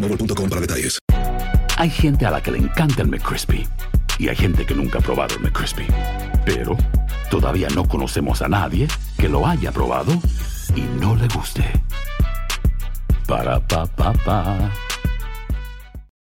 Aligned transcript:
boostmobile.com 0.00 0.48
para 0.48 0.60
detalles. 0.60 0.98
Hay 1.76 1.90
gente 1.90 2.26
a 2.26 2.30
la 2.30 2.42
que 2.42 2.50
le 2.50 2.58
encanta 2.58 3.02
el 3.02 3.08
McCrispy 3.08 3.66
y 4.18 4.28
hay 4.28 4.36
gente 4.36 4.66
que 4.66 4.74
nunca 4.74 4.98
ha 4.98 5.02
probado 5.02 5.36
el 5.36 5.42
McCrispy. 5.42 5.86
Pero 6.44 6.76
todavía 7.30 7.68
no 7.74 7.86
conocemos 7.86 8.42
a 8.42 8.48
nadie 8.48 8.88
que 9.16 9.28
lo 9.28 9.46
haya 9.46 9.70
probado 9.70 10.12
y 10.74 10.80
no 11.00 11.14
le 11.14 11.28
guste. 11.28 11.64
Para 13.26 13.60
pa 13.66 13.86
pa 13.86 14.12
pa. 14.12 14.72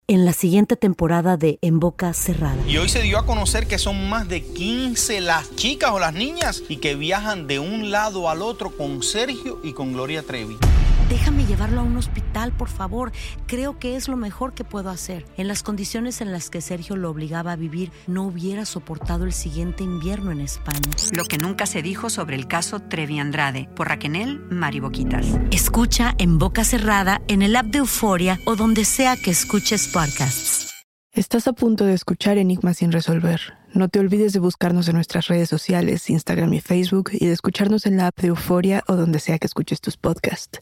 En 0.09 0.23
la 0.23 0.31
siguiente 0.31 0.77
temporada 0.77 1.35
de 1.35 1.59
En 1.61 1.79
Boca 1.79 2.13
Cerrada. 2.13 2.55
Y 2.65 2.77
hoy 2.77 2.87
se 2.87 3.01
dio 3.01 3.17
a 3.17 3.25
conocer 3.25 3.67
que 3.67 3.77
son 3.77 4.09
más 4.09 4.29
de 4.29 4.41
15 4.41 5.19
las 5.19 5.53
chicas 5.55 5.91
o 5.91 5.99
las 5.99 6.13
niñas 6.13 6.63
y 6.69 6.77
que 6.77 6.95
viajan 6.95 7.47
de 7.47 7.59
un 7.59 7.91
lado 7.91 8.29
al 8.29 8.41
otro 8.41 8.69
con 8.69 9.03
Sergio 9.03 9.59
y 9.63 9.73
con 9.73 9.91
Gloria 9.91 10.23
Trevi. 10.23 10.57
Déjame 11.09 11.45
llevarlo 11.45 11.79
a 11.79 11.83
un 11.83 11.95
hospital, 11.95 12.51
por 12.51 12.67
favor. 12.67 13.13
Creo 13.45 13.79
que 13.79 13.95
es 13.95 14.09
lo 14.09 14.17
mejor 14.17 14.53
que 14.53 14.65
puedo 14.65 14.89
hacer. 14.89 15.25
En 15.37 15.47
las 15.47 15.63
condiciones 15.63 16.19
en 16.19 16.33
las 16.33 16.49
que 16.49 16.59
Sergio 16.59 16.97
lo 16.97 17.09
obligaba 17.09 17.53
a 17.53 17.55
vivir, 17.55 17.93
no 18.07 18.23
hubiera 18.23 18.65
soportado 18.65 19.23
el 19.23 19.31
siguiente 19.31 19.83
invierno 19.83 20.31
en 20.31 20.41
España. 20.41 20.81
Lo 21.13 21.23
que 21.23 21.37
nunca 21.37 21.65
se 21.65 21.81
dijo 21.81 22.09
sobre 22.09 22.35
el 22.35 22.47
caso 22.47 22.81
Trevi 22.81 23.19
Andrade 23.19 23.69
por 23.73 23.87
Raquel 23.87 24.07
Mariboquitas. 24.49 25.25
Escucha 25.51 26.13
en 26.17 26.39
boca 26.39 26.63
cerrada, 26.63 27.21
en 27.27 27.41
el 27.41 27.55
app 27.55 27.67
de 27.67 27.79
Euforia 27.79 28.39
o 28.45 28.55
donde 28.55 28.83
sea 28.83 29.15
que 29.15 29.31
escuches 29.31 29.87
podcasts. 29.87 30.71
Estás 31.13 31.47
a 31.47 31.53
punto 31.53 31.85
de 31.85 31.93
escuchar 31.93 32.37
Enigmas 32.37 32.77
sin 32.77 32.91
resolver. 32.91 33.41
No 33.73 33.89
te 33.89 33.99
olvides 33.99 34.33
de 34.33 34.39
buscarnos 34.39 34.87
en 34.87 34.95
nuestras 34.95 35.27
redes 35.27 35.49
sociales, 35.49 36.09
Instagram 36.09 36.53
y 36.53 36.61
Facebook, 36.61 37.11
y 37.13 37.25
de 37.25 37.31
escucharnos 37.31 37.85
en 37.85 37.97
la 37.97 38.07
app 38.07 38.19
de 38.19 38.27
Euforia 38.27 38.83
o 38.87 38.95
donde 38.95 39.19
sea 39.19 39.39
que 39.39 39.47
escuches 39.47 39.81
tus 39.81 39.97
podcasts. 39.97 40.61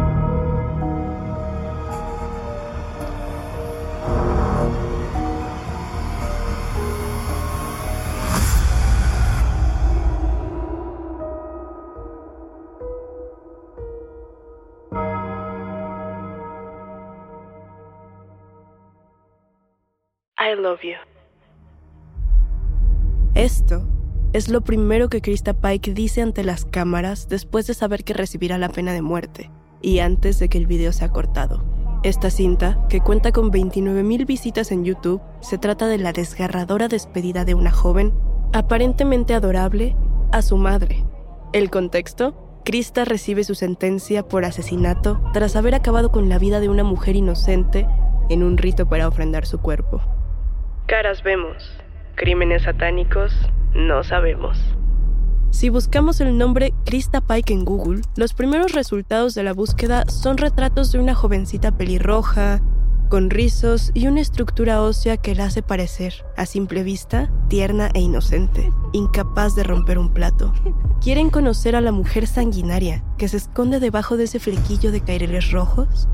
Love 20.59 20.81
you. 20.83 21.11
Esto 23.35 23.87
es 24.33 24.49
lo 24.49 24.61
primero 24.61 25.09
que 25.09 25.21
Krista 25.21 25.53
Pike 25.53 25.93
dice 25.93 26.21
ante 26.21 26.43
las 26.43 26.65
cámaras 26.65 27.27
después 27.29 27.67
de 27.67 27.73
saber 27.73 28.03
que 28.03 28.13
recibirá 28.13 28.57
la 28.57 28.69
pena 28.69 28.93
de 28.93 29.01
muerte 29.01 29.51
y 29.81 29.99
antes 29.99 30.39
de 30.39 30.49
que 30.49 30.57
el 30.57 30.67
video 30.67 30.91
sea 30.91 31.09
cortado. 31.09 31.63
Esta 32.03 32.29
cinta, 32.29 32.85
que 32.89 33.01
cuenta 33.01 33.31
con 33.31 33.51
29.000 33.51 34.25
visitas 34.25 34.71
en 34.71 34.83
YouTube, 34.83 35.21
se 35.39 35.57
trata 35.57 35.87
de 35.87 35.97
la 35.97 36.13
desgarradora 36.13 36.87
despedida 36.87 37.45
de 37.45 37.53
una 37.53 37.71
joven, 37.71 38.13
aparentemente 38.53 39.33
adorable, 39.33 39.95
a 40.31 40.41
su 40.41 40.57
madre. 40.57 41.03
El 41.53 41.69
contexto, 41.69 42.35
Krista 42.63 43.05
recibe 43.05 43.43
su 43.43 43.55
sentencia 43.55 44.27
por 44.27 44.45
asesinato 44.45 45.21
tras 45.33 45.55
haber 45.55 45.75
acabado 45.75 46.11
con 46.11 46.29
la 46.29 46.39
vida 46.39 46.59
de 46.59 46.69
una 46.69 46.83
mujer 46.83 47.15
inocente 47.15 47.87
en 48.29 48.43
un 48.43 48.57
rito 48.57 48.87
para 48.87 49.07
ofrendar 49.07 49.45
su 49.45 49.59
cuerpo. 49.59 50.01
Caras 50.91 51.23
vemos, 51.23 51.63
crímenes 52.15 52.63
satánicos 52.63 53.31
no 53.73 54.03
sabemos. 54.03 54.57
Si 55.49 55.69
buscamos 55.69 56.19
el 56.19 56.37
nombre 56.37 56.73
Krista 56.83 57.21
Pike 57.21 57.53
en 57.53 57.63
Google, 57.63 58.01
los 58.17 58.33
primeros 58.33 58.73
resultados 58.73 59.33
de 59.33 59.43
la 59.43 59.53
búsqueda 59.53 60.03
son 60.09 60.35
retratos 60.37 60.91
de 60.91 60.99
una 60.99 61.15
jovencita 61.15 61.71
pelirroja, 61.77 62.59
con 63.07 63.29
rizos 63.29 63.91
y 63.93 64.07
una 64.07 64.19
estructura 64.19 64.81
ósea 64.81 65.15
que 65.15 65.33
la 65.33 65.45
hace 65.45 65.63
parecer, 65.63 66.13
a 66.35 66.45
simple 66.45 66.83
vista, 66.83 67.31
tierna 67.47 67.89
e 67.93 68.01
inocente, 68.01 68.69
incapaz 68.91 69.55
de 69.55 69.63
romper 69.63 69.97
un 69.97 70.13
plato. 70.13 70.51
¿Quieren 70.99 71.29
conocer 71.29 71.77
a 71.77 71.81
la 71.81 71.93
mujer 71.93 72.27
sanguinaria 72.27 73.01
que 73.17 73.29
se 73.29 73.37
esconde 73.37 73.79
debajo 73.79 74.17
de 74.17 74.25
ese 74.25 74.41
flequillo 74.41 74.91
de 74.91 74.99
caireles 74.99 75.51
rojos? 75.51 76.09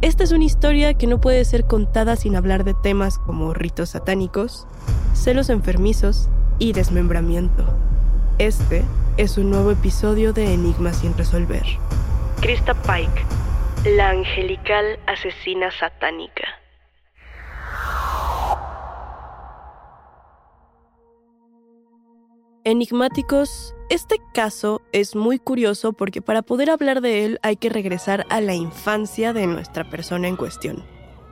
Esta 0.00 0.22
es 0.22 0.30
una 0.30 0.44
historia 0.44 0.94
que 0.94 1.08
no 1.08 1.20
puede 1.20 1.44
ser 1.44 1.64
contada 1.64 2.14
sin 2.14 2.36
hablar 2.36 2.62
de 2.62 2.72
temas 2.72 3.18
como 3.18 3.52
ritos 3.52 3.90
satánicos, 3.90 4.68
celos 5.12 5.50
enfermizos 5.50 6.28
y 6.60 6.72
desmembramiento. 6.72 7.64
Este 8.38 8.84
es 9.16 9.38
un 9.38 9.50
nuevo 9.50 9.72
episodio 9.72 10.32
de 10.32 10.54
Enigmas 10.54 10.98
sin 10.98 11.16
resolver. 11.18 11.64
Krista 12.40 12.74
Pike, 12.74 13.96
la 13.96 14.10
angelical 14.10 15.00
asesina 15.08 15.72
satánica. 15.72 16.57
Enigmáticos, 22.68 23.74
este 23.88 24.20
caso 24.34 24.82
es 24.92 25.16
muy 25.16 25.38
curioso 25.38 25.94
porque 25.94 26.20
para 26.20 26.42
poder 26.42 26.68
hablar 26.68 27.00
de 27.00 27.24
él 27.24 27.38
hay 27.42 27.56
que 27.56 27.70
regresar 27.70 28.26
a 28.28 28.42
la 28.42 28.52
infancia 28.52 29.32
de 29.32 29.46
nuestra 29.46 29.88
persona 29.88 30.28
en 30.28 30.36
cuestión. 30.36 30.84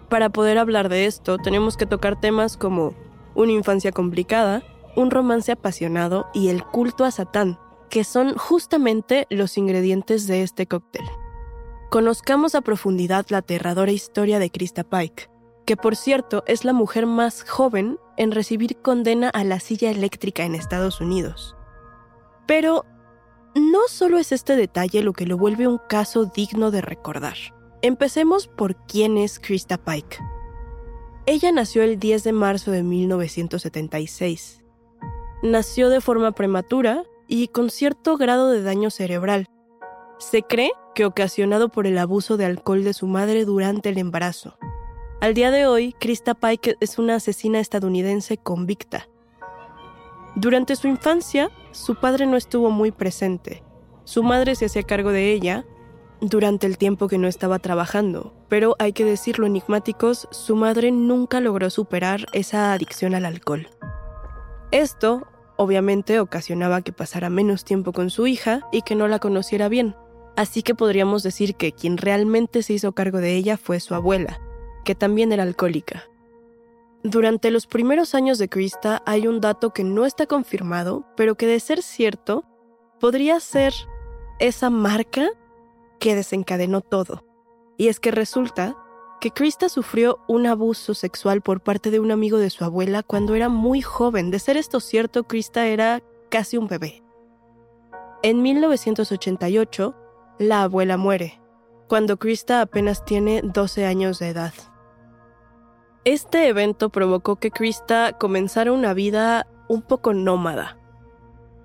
Para 0.09 0.31
poder 0.31 0.57
hablar 0.57 0.89
de 0.89 1.05
esto 1.05 1.37
tenemos 1.37 1.77
que 1.77 1.85
tocar 1.85 2.19
temas 2.19 2.57
como 2.57 2.95
una 3.35 3.53
infancia 3.53 3.93
complicada, 3.93 4.63
un 4.97 5.11
romance 5.11 5.53
apasionado 5.53 6.27
y 6.33 6.49
el 6.49 6.65
culto 6.65 7.05
a 7.05 7.11
Satán, 7.11 7.59
que 7.91 8.03
son 8.03 8.35
justamente 8.39 9.27
los 9.29 9.59
ingredientes 9.59 10.27
de 10.27 10.43
este 10.43 10.67
cóctel. 10.67 11.05
Conozcamos 11.91 12.55
a 12.55 12.63
profundidad 12.63 13.27
la 13.29 13.39
aterradora 13.39 13.93
historia 13.93 14.39
de 14.39 14.49
Krista 14.49 14.85
Pike, 14.85 15.29
que 15.67 15.77
por 15.77 15.97
cierto 15.97 16.45
es 16.47 16.65
la 16.65 16.73
mujer 16.73 17.07
más 17.07 17.43
joven 17.43 17.99
en 18.17 18.31
recibir 18.31 18.77
condena 18.81 19.29
a 19.29 19.45
la 19.45 19.61
silla 19.61 19.91
eléctrica 19.91 20.45
en 20.45 20.55
Estados 20.55 21.01
Unidos. 21.01 21.57
Pero 22.47 22.87
no 23.55 23.81
solo 23.89 24.19
es 24.19 24.33
este 24.33 24.55
detalle 24.55 25.03
lo 25.03 25.13
que 25.13 25.27
lo 25.27 25.37
vuelve 25.37 25.67
un 25.67 25.79
caso 25.89 26.27
digno 26.27 26.71
de 26.71 26.81
recordar. 26.81 27.37
Empecemos 27.83 28.47
por 28.47 28.77
quién 28.87 29.19
es 29.19 29.39
Krista 29.41 29.77
Pike. 29.77 30.19
Ella 31.27 31.51
nació 31.51 31.83
el 31.83 31.99
10 31.99 32.23
de 32.23 32.33
marzo 32.33 32.71
de 32.71 32.85
1976. 32.85 34.63
Nació 35.43 35.91
de 35.91 36.01
forma 36.01 36.33
prematura 36.33 37.03
y 37.27 37.49
con 37.49 37.71
cierto 37.71 38.17
grado 38.17 38.51
de 38.51 38.63
daño 38.63 38.91
cerebral. 38.91 39.47
Se 40.19 40.43
cree 40.43 40.71
que 40.95 41.05
ocasionado 41.05 41.69
por 41.71 41.87
el 41.87 41.99
abuso 41.99 42.37
de 42.37 42.45
alcohol 42.45 42.85
de 42.85 42.95
su 42.95 43.07
madre 43.07 43.45
durante 43.45 43.89
el 43.89 43.99
embarazo. 43.99 44.57
Al 45.19 45.33
día 45.33 45.51
de 45.51 45.67
hoy, 45.67 45.95
Krista 45.99 46.35
Pike 46.35 46.77
es 46.81 46.99
una 46.99 47.15
asesina 47.15 47.59
estadounidense 47.59 48.37
convicta. 48.37 49.09
Durante 50.35 50.77
su 50.77 50.89
infancia, 50.89 51.51
su 51.73 51.95
padre 51.95 52.27
no 52.27 52.37
estuvo 52.37 52.69
muy 52.69 52.93
presente. 52.93 53.63
Su 54.05 54.23
madre 54.23 54.55
se 54.57 54.67
hacía 54.67 54.83
cargo 54.83 55.13
de 55.13 55.33
ella 55.33 55.65
durante 56.21 56.67
el 56.67 56.77
tiempo 56.77 57.09
que 57.09 57.17
no 57.17 57.29
estaba 57.29 57.59
trabajando, 57.59 58.35
pero 58.49 58.77
hay 58.79 58.93
que 58.93 59.07
decirlo 59.07 59.47
enigmáticos, 59.47 60.29
su 60.33 60.55
madre 60.55 60.93
nunca 60.93 61.41
logró 61.41 61.71
superar 61.71 62.27
esa 62.35 62.75
adicción 62.75 63.15
al 63.15 63.25
alcohol. 63.25 63.69
Esto, 64.71 65.27
obviamente, 65.57 66.21
ocasionaba 66.21 66.83
que 66.83 66.93
pasara 66.93 67.31
menos 67.31 67.65
tiempo 67.65 67.93
con 67.93 68.11
su 68.11 68.27
hija 68.27 68.69
y 68.71 68.83
que 68.83 68.95
no 68.95 69.09
la 69.09 69.19
conociera 69.19 69.71
bien, 69.71 69.97
así 70.37 70.63
que 70.63 70.75
podríamos 70.75 71.23
decir 71.23 71.55
que 71.55 71.73
quien 71.73 71.97
realmente 71.97 72.63
se 72.63 72.75
hizo 72.75 72.93
cargo 72.93 73.19
de 73.19 73.35
ella 73.35 73.57
fue 73.57 73.81
su 73.81 73.95
abuela, 73.95 74.41
que 74.87 74.95
también 74.95 75.33
era 75.33 75.43
alcohólica. 75.43 76.05
Durante 77.03 77.51
los 77.51 77.67
primeros 77.67 78.15
años 78.15 78.39
de 78.39 78.49
Krista 78.49 79.03
hay 79.05 79.27
un 79.27 79.41
dato 79.41 79.75
que 79.75 79.85
no 79.85 80.07
está 80.07 80.27
confirmado, 80.27 81.05
pero 81.17 81.35
que 81.35 81.47
de 81.47 81.61
ser 81.61 81.83
cierto, 81.83 82.45
podría 83.01 83.39
ser 83.41 83.75
esa 84.39 84.71
marca 84.71 85.29
que 85.99 86.15
desencadenó 86.15 86.81
todo. 86.81 87.25
Y 87.77 87.89
es 87.89 88.01
que 88.01 88.11
resulta 88.11 88.77
que 89.21 89.31
Krista 89.31 89.69
sufrió 89.69 90.21
un 90.29 90.47
abuso 90.47 90.95
sexual 90.95 91.43
por 91.43 91.61
parte 91.61 91.91
de 91.91 92.01
un 92.01 92.13
amigo 92.13 92.39
de 92.39 92.51
su 92.51 92.65
abuela 92.65 93.03
cuando 93.03 93.35
era 93.35 93.49
muy 93.49 93.83
joven. 93.83 94.31
De 94.31 94.39
ser 94.39 94.57
esto 94.57 94.81
cierto, 94.81 95.25
Krista 95.25 95.67
era 95.67 96.03
casi 96.31 96.57
un 96.57 96.69
bebé. 96.69 97.03
En 98.23 98.41
1988, 98.41 99.95
la 100.39 100.63
abuela 100.63 100.97
muere, 100.97 101.41
cuando 101.89 102.19
Krista 102.19 102.61
apenas 102.61 103.05
tiene 103.05 103.43
12 103.43 103.85
años 103.85 104.19
de 104.19 104.29
edad. 104.29 104.53
Este 106.07 106.47
evento 106.47 106.91
provocó 106.91 107.35
que 107.35 107.51
Krista 107.51 108.13
comenzara 108.13 108.71
una 108.71 108.95
vida 108.95 109.49
un 109.67 109.83
poco 109.83 110.15
nómada. 110.15 110.79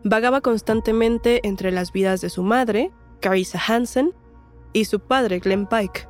Vagaba 0.04 0.42
constantemente 0.42 1.48
entre 1.48 1.72
las 1.72 1.92
vidas 1.92 2.22
de 2.22 2.32
su 2.32 2.42
madre, 2.42 2.92
Carissa 3.20 3.60
Hansen, 3.64 4.16
y 4.74 4.86
su 4.86 5.00
padre, 5.00 5.38
Glenn 5.38 5.68
Pike. 5.68 6.08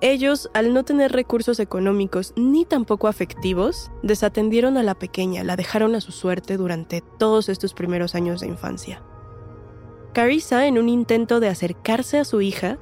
Ellos, 0.00 0.48
al 0.54 0.72
no 0.72 0.84
tener 0.84 1.10
recursos 1.10 1.58
económicos 1.58 2.34
ni 2.36 2.64
tampoco 2.64 3.08
afectivos, 3.08 3.90
desatendieron 4.04 4.76
a 4.76 4.84
la 4.84 4.94
pequeña, 4.94 5.42
la 5.42 5.56
dejaron 5.56 5.96
a 5.96 6.00
su 6.00 6.12
suerte 6.12 6.56
durante 6.56 7.02
todos 7.18 7.48
estos 7.48 7.74
primeros 7.74 8.14
años 8.14 8.42
de 8.42 8.46
infancia. 8.46 9.02
Carissa, 10.12 10.68
en 10.68 10.78
un 10.78 10.88
intento 10.88 11.40
de 11.40 11.48
acercarse 11.48 12.20
a 12.20 12.24
su 12.24 12.42
hija, 12.42 12.78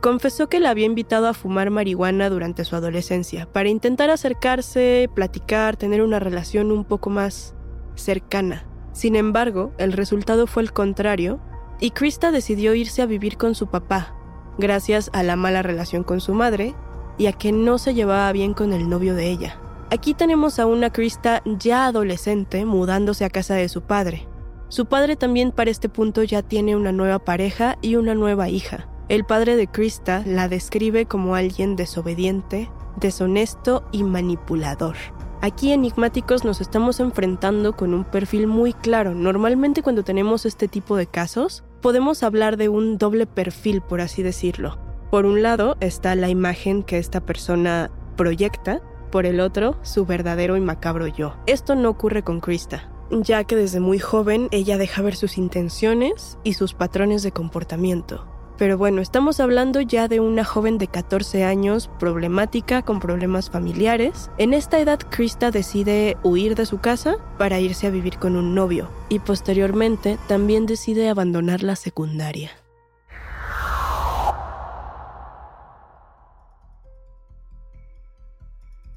confesó 0.00 0.48
que 0.48 0.60
la 0.60 0.70
había 0.70 0.86
invitado 0.86 1.26
a 1.28 1.34
fumar 1.34 1.70
marihuana 1.70 2.30
durante 2.30 2.64
su 2.64 2.76
adolescencia, 2.76 3.46
para 3.52 3.68
intentar 3.68 4.10
acercarse, 4.10 5.10
platicar, 5.14 5.76
tener 5.76 6.02
una 6.02 6.18
relación 6.18 6.72
un 6.72 6.84
poco 6.84 7.10
más 7.10 7.54
cercana. 7.94 8.66
Sin 8.92 9.16
embargo, 9.16 9.72
el 9.78 9.92
resultado 9.92 10.46
fue 10.46 10.62
el 10.62 10.72
contrario, 10.72 11.40
y 11.80 11.90
Krista 11.90 12.30
decidió 12.30 12.74
irse 12.74 13.02
a 13.02 13.06
vivir 13.06 13.36
con 13.36 13.54
su 13.54 13.66
papá, 13.66 14.14
gracias 14.58 15.10
a 15.12 15.22
la 15.22 15.36
mala 15.36 15.62
relación 15.62 16.04
con 16.04 16.20
su 16.20 16.32
madre 16.32 16.74
y 17.18 17.26
a 17.26 17.32
que 17.32 17.52
no 17.52 17.78
se 17.78 17.94
llevaba 17.94 18.32
bien 18.32 18.54
con 18.54 18.72
el 18.72 18.88
novio 18.88 19.14
de 19.14 19.30
ella. 19.30 19.60
Aquí 19.90 20.14
tenemos 20.14 20.58
a 20.58 20.66
una 20.66 20.90
Krista 20.90 21.42
ya 21.44 21.86
adolescente 21.86 22.64
mudándose 22.64 23.24
a 23.24 23.30
casa 23.30 23.54
de 23.54 23.68
su 23.68 23.82
padre. 23.82 24.26
Su 24.68 24.86
padre 24.86 25.14
también 25.14 25.52
para 25.52 25.70
este 25.70 25.88
punto 25.88 26.24
ya 26.24 26.42
tiene 26.42 26.74
una 26.74 26.90
nueva 26.90 27.20
pareja 27.20 27.78
y 27.82 27.96
una 27.96 28.14
nueva 28.14 28.48
hija. 28.48 28.88
El 29.08 29.22
padre 29.22 29.54
de 29.54 29.68
Krista 29.68 30.24
la 30.26 30.48
describe 30.48 31.06
como 31.06 31.36
alguien 31.36 31.76
desobediente, 31.76 32.68
deshonesto 32.96 33.84
y 33.92 34.02
manipulador. 34.02 34.96
Aquí 35.42 35.70
enigmáticos 35.70 36.44
nos 36.44 36.60
estamos 36.60 36.98
enfrentando 36.98 37.76
con 37.76 37.94
un 37.94 38.02
perfil 38.02 38.48
muy 38.48 38.72
claro. 38.72 39.14
Normalmente 39.14 39.82
cuando 39.82 40.02
tenemos 40.02 40.44
este 40.44 40.66
tipo 40.66 40.96
de 40.96 41.06
casos, 41.06 41.62
podemos 41.82 42.24
hablar 42.24 42.56
de 42.56 42.68
un 42.68 42.98
doble 42.98 43.26
perfil, 43.26 43.80
por 43.80 44.00
así 44.00 44.24
decirlo. 44.24 44.76
Por 45.12 45.24
un 45.24 45.40
lado 45.40 45.76
está 45.78 46.16
la 46.16 46.28
imagen 46.28 46.82
que 46.82 46.98
esta 46.98 47.20
persona 47.20 47.92
proyecta, 48.16 48.82
por 49.12 49.24
el 49.24 49.38
otro, 49.38 49.76
su 49.82 50.04
verdadero 50.04 50.56
y 50.56 50.60
macabro 50.60 51.06
yo. 51.06 51.36
Esto 51.46 51.76
no 51.76 51.90
ocurre 51.90 52.24
con 52.24 52.40
Krista, 52.40 52.90
ya 53.12 53.44
que 53.44 53.54
desde 53.54 53.78
muy 53.78 54.00
joven 54.00 54.48
ella 54.50 54.78
deja 54.78 55.00
ver 55.00 55.14
sus 55.14 55.38
intenciones 55.38 56.38
y 56.42 56.54
sus 56.54 56.74
patrones 56.74 57.22
de 57.22 57.30
comportamiento. 57.30 58.26
Pero 58.58 58.78
bueno, 58.78 59.02
estamos 59.02 59.38
hablando 59.40 59.82
ya 59.82 60.08
de 60.08 60.20
una 60.20 60.44
joven 60.44 60.78
de 60.78 60.88
14 60.88 61.44
años 61.44 61.90
problemática 61.98 62.82
con 62.82 63.00
problemas 63.00 63.50
familiares. 63.50 64.30
En 64.38 64.54
esta 64.54 64.78
edad, 64.78 64.98
Krista 64.98 65.50
decide 65.50 66.16
huir 66.22 66.54
de 66.54 66.64
su 66.64 66.78
casa 66.78 67.16
para 67.36 67.60
irse 67.60 67.86
a 67.86 67.90
vivir 67.90 68.18
con 68.18 68.34
un 68.34 68.54
novio 68.54 68.88
y 69.10 69.18
posteriormente 69.18 70.18
también 70.26 70.64
decide 70.64 71.08
abandonar 71.08 71.62
la 71.62 71.76
secundaria. 71.76 72.50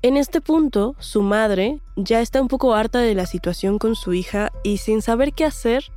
En 0.01 0.15
este 0.15 0.39
punto, 0.39 0.95
su 1.00 1.21
madre 1.21 1.81
ya 1.97 2.21
está 2.21 2.41
un 2.41 2.47
poco 2.47 2.73
harta 2.73 3.00
de 3.00 3.13
la 3.15 3.25
situación 3.25 3.79
con 3.79 3.95
su 3.95 4.13
hija 4.13 4.50
y 4.63 4.77
sin 4.77 5.01
saber 5.01 5.33
qué 5.33 5.44
hacer, 5.44 5.91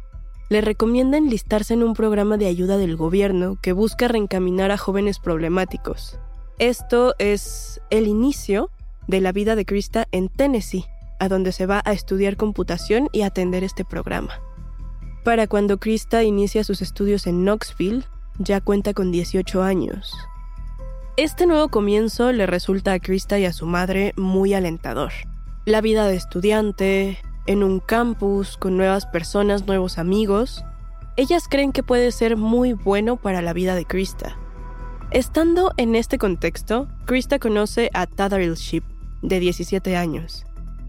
le 0.48 0.60
recomienda 0.60 1.16
enlistarse 1.16 1.74
en 1.74 1.82
un 1.82 1.94
programa 1.94 2.36
de 2.36 2.46
ayuda 2.46 2.76
del 2.76 2.96
gobierno 2.96 3.58
que 3.62 3.72
busca 3.72 4.08
reencaminar 4.08 4.70
a 4.70 4.76
jóvenes 4.76 5.18
problemáticos. 5.18 6.18
Esto 6.58 7.14
es 7.18 7.80
el 7.90 8.06
inicio 8.06 8.70
de 9.08 9.20
la 9.20 9.32
vida 9.32 9.56
de 9.56 9.64
Krista 9.64 10.06
en 10.12 10.28
Tennessee, 10.28 10.84
a 11.18 11.28
donde 11.28 11.52
se 11.52 11.66
va 11.66 11.82
a 11.84 11.92
estudiar 11.92 12.36
computación 12.36 13.08
y 13.12 13.22
atender 13.22 13.64
este 13.64 13.84
programa. 13.84 14.40
Para 15.24 15.46
cuando 15.46 15.78
Krista 15.78 16.22
inicia 16.22 16.64
sus 16.64 16.82
estudios 16.82 17.26
en 17.26 17.44
Knoxville, 17.44 18.04
ya 18.38 18.60
cuenta 18.60 18.92
con 18.92 19.12
18 19.12 19.62
años. 19.62 20.12
Este 21.16 21.46
nuevo 21.46 21.68
comienzo 21.68 22.32
le 22.32 22.46
resulta 22.46 22.92
a 22.92 22.98
Krista 22.98 23.38
y 23.38 23.44
a 23.44 23.52
su 23.52 23.66
madre 23.66 24.14
muy 24.16 24.54
alentador. 24.54 25.12
La 25.64 25.81
vida 25.81 26.06
de 26.08 26.17
estudiante, 26.17 27.19
en 27.46 27.65
un 27.65 27.81
campus, 27.81 28.56
con 28.56 28.77
nuevas 28.77 29.06
personas, 29.06 29.67
nuevos 29.67 29.99
amigos, 29.99 30.65
ellas 31.17 31.46
creen 31.49 31.72
que 31.72 31.82
puede 31.82 32.11
ser 32.13 32.37
muy 32.37 32.72
bueno 32.72 33.17
para 33.17 33.43
la 33.43 33.53
vida 33.53 33.75
de 33.75 33.84
Krista. 33.84 34.37
Estando 35.11 35.72
en 35.77 35.94
este 35.94 36.17
contexto, 36.17 36.89
Krista 37.05 37.39
conoce 37.39 37.91
a 37.93 38.06
Tadaril 38.06 38.55
Ship, 38.55 38.82
de 39.20 39.41
17 39.41 39.96
años, 39.96 40.44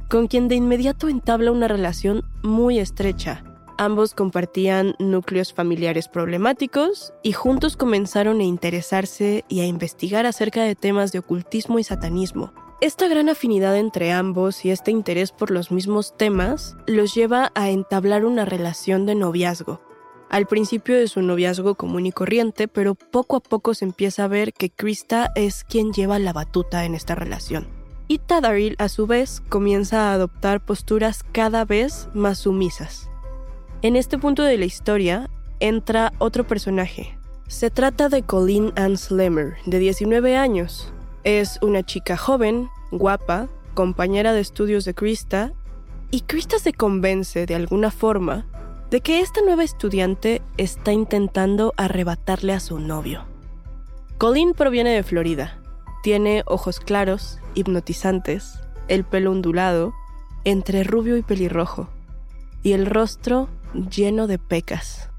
con 0.10 0.28
quien 0.28 0.48
de 0.48 0.56
inmediato 0.56 1.08
entabla 1.08 1.52
una 1.52 1.68
relación 1.68 2.24
muy 2.42 2.80
estrecha. 2.80 3.44
Ambos 3.78 4.14
compartían 4.14 4.96
núcleos 5.00 5.54
familiares 5.54 6.08
problemáticos 6.08 7.14
y 7.24 7.34
juntos 7.34 7.76
comenzaron 7.76 8.40
a 8.40 8.44
interesarse 8.44 9.44
y 9.50 9.62
a 9.62 9.66
investigar 9.66 10.26
acerca 10.26 10.64
de 10.64 10.76
temas 10.76 11.12
de 11.12 11.20
ocultismo 11.20 11.80
y 11.80 11.84
satanismo, 11.84 12.54
esta 12.84 13.08
gran 13.08 13.30
afinidad 13.30 13.78
entre 13.78 14.12
ambos 14.12 14.66
y 14.66 14.70
este 14.70 14.92
interés 14.92 15.32
por 15.32 15.52
los 15.52 15.72
mismos 15.72 16.18
temas 16.18 16.76
los 16.86 17.16
lleva 17.16 17.50
a 17.56 17.70
entablar 17.70 18.26
una 18.26 18.44
relación 18.44 19.06
de 19.06 19.16
noviazgo. 19.16 19.80
Al 20.30 20.48
principio 20.48 20.98
de 20.98 21.08
su 21.08 21.22
noviazgo 21.22 21.76
común 21.76 22.08
y 22.08 22.12
corriente, 22.12 22.68
pero 22.68 22.96
poco 22.96 23.38
a 23.38 23.40
poco 23.40 23.74
se 23.74 23.86
empieza 23.86 24.26
a 24.26 24.28
ver 24.28 24.52
que 24.52 24.70
Krista 24.70 25.32
es 25.36 25.64
quien 25.64 25.94
lleva 25.94 26.20
la 26.20 26.34
batuta 26.34 26.84
en 26.84 26.94
esta 26.94 27.16
relación. 27.16 27.68
Y 28.10 28.18
Tadaril, 28.18 28.76
a 28.80 28.90
su 28.90 29.08
vez, 29.08 29.42
comienza 29.48 30.10
a 30.10 30.14
adoptar 30.14 30.60
posturas 30.60 31.24
cada 31.32 31.64
vez 31.64 32.10
más 32.14 32.40
sumisas. 32.40 33.10
En 33.82 33.96
este 33.96 34.18
punto 34.18 34.44
de 34.44 34.58
la 34.58 34.66
historia 34.66 35.30
entra 35.62 36.12
otro 36.18 36.46
personaje. 36.46 37.18
Se 37.48 37.70
trata 37.70 38.10
de 38.10 38.24
Colleen 38.24 38.74
Ann 38.76 38.98
Slemmer, 38.98 39.56
de 39.66 39.80
19 39.80 40.36
años, 40.36 40.93
es 41.24 41.60
una 41.62 41.84
chica 41.84 42.18
joven, 42.18 42.70
guapa, 42.92 43.48
compañera 43.74 44.34
de 44.34 44.42
estudios 44.42 44.86
de 44.86 44.94
Krista, 44.94 45.54
y 46.12 46.22
Krista 46.22 46.60
se 46.60 46.74
convence 46.74 47.46
de 47.46 47.56
alguna 47.56 47.92
forma 47.92 48.46
de 48.92 49.02
que 49.02 49.20
esta 49.20 49.42
nueva 49.42 49.64
estudiante 49.64 50.42
está 50.58 50.92
intentando 50.92 51.74
arrebatarle 51.78 52.54
a 52.54 52.60
su 52.60 52.78
novio. 52.80 53.26
Colleen 54.20 54.54
proviene 54.54 54.92
de 54.92 55.04
Florida. 55.04 55.60
Tiene 56.04 56.44
ojos 56.46 56.80
claros, 56.80 57.40
hipnotizantes, 57.56 58.60
el 58.88 59.04
pelo 59.04 59.32
ondulado, 59.32 59.94
entre 60.44 60.84
rubio 60.84 61.18
y 61.18 61.24
pelirrojo, 61.24 61.90
y 62.62 62.74
el 62.74 62.86
rostro 62.86 63.50
lleno 63.90 64.28
de 64.28 64.38
pecas. 64.38 65.10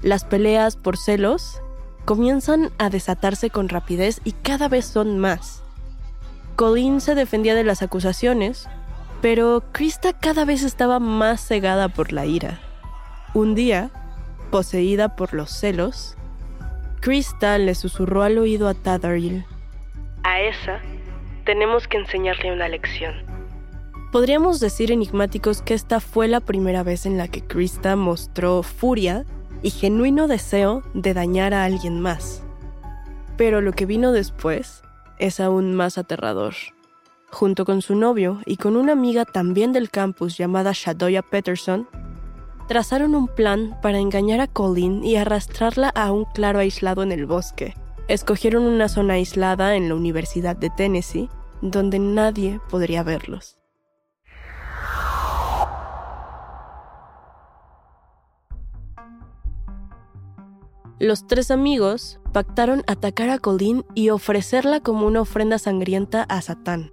Las 0.00 0.24
peleas 0.24 0.76
por 0.76 0.96
celos 0.96 1.60
comienzan 2.08 2.70
a 2.78 2.88
desatarse 2.88 3.50
con 3.50 3.68
rapidez 3.68 4.22
y 4.24 4.32
cada 4.32 4.68
vez 4.68 4.86
son 4.86 5.18
más. 5.18 5.62
Colleen 6.56 7.02
se 7.02 7.14
defendía 7.14 7.54
de 7.54 7.64
las 7.64 7.82
acusaciones, 7.82 8.66
pero 9.20 9.62
Krista 9.72 10.14
cada 10.14 10.46
vez 10.46 10.62
estaba 10.62 11.00
más 11.00 11.46
cegada 11.46 11.90
por 11.90 12.14
la 12.14 12.24
ira. 12.24 12.60
Un 13.34 13.54
día, 13.54 13.90
poseída 14.50 15.16
por 15.16 15.34
los 15.34 15.50
celos, 15.50 16.16
Krista 17.00 17.58
le 17.58 17.74
susurró 17.74 18.22
al 18.22 18.38
oído 18.38 18.68
a 18.68 18.72
Tatharil. 18.72 19.44
A 20.22 20.40
esa 20.40 20.80
tenemos 21.44 21.86
que 21.88 21.98
enseñarle 21.98 22.54
una 22.54 22.68
lección. 22.68 23.12
Podríamos 24.12 24.60
decir 24.60 24.92
enigmáticos 24.92 25.60
que 25.60 25.74
esta 25.74 26.00
fue 26.00 26.26
la 26.26 26.40
primera 26.40 26.82
vez 26.82 27.04
en 27.04 27.18
la 27.18 27.28
que 27.28 27.42
Krista 27.42 27.96
mostró 27.96 28.62
furia 28.62 29.26
y 29.62 29.70
genuino 29.70 30.28
deseo 30.28 30.82
de 30.94 31.14
dañar 31.14 31.54
a 31.54 31.64
alguien 31.64 32.00
más. 32.00 32.42
Pero 33.36 33.60
lo 33.60 33.72
que 33.72 33.86
vino 33.86 34.12
después 34.12 34.82
es 35.18 35.40
aún 35.40 35.74
más 35.74 35.98
aterrador. 35.98 36.54
Junto 37.30 37.64
con 37.64 37.82
su 37.82 37.94
novio 37.94 38.40
y 38.46 38.56
con 38.56 38.76
una 38.76 38.92
amiga 38.92 39.24
también 39.24 39.72
del 39.72 39.90
campus 39.90 40.38
llamada 40.38 40.72
Shadoya 40.74 41.22
Peterson, 41.22 41.86
trazaron 42.68 43.14
un 43.14 43.28
plan 43.28 43.78
para 43.82 43.98
engañar 43.98 44.40
a 44.40 44.46
Colleen 44.46 45.04
y 45.04 45.16
arrastrarla 45.16 45.88
a 45.90 46.12
un 46.12 46.24
claro 46.24 46.58
aislado 46.58 47.02
en 47.02 47.12
el 47.12 47.26
bosque. 47.26 47.74
Escogieron 48.08 48.64
una 48.64 48.88
zona 48.88 49.14
aislada 49.14 49.76
en 49.76 49.88
la 49.88 49.94
Universidad 49.94 50.56
de 50.56 50.70
Tennessee, 50.70 51.28
donde 51.60 51.98
nadie 51.98 52.60
podría 52.70 53.02
verlos. 53.02 53.57
Los 61.00 61.28
tres 61.28 61.52
amigos 61.52 62.18
pactaron 62.32 62.82
atacar 62.88 63.30
a 63.30 63.38
Colleen 63.38 63.84
y 63.94 64.10
ofrecerla 64.10 64.80
como 64.80 65.06
una 65.06 65.20
ofrenda 65.20 65.58
sangrienta 65.58 66.24
a 66.24 66.42
Satán. 66.42 66.90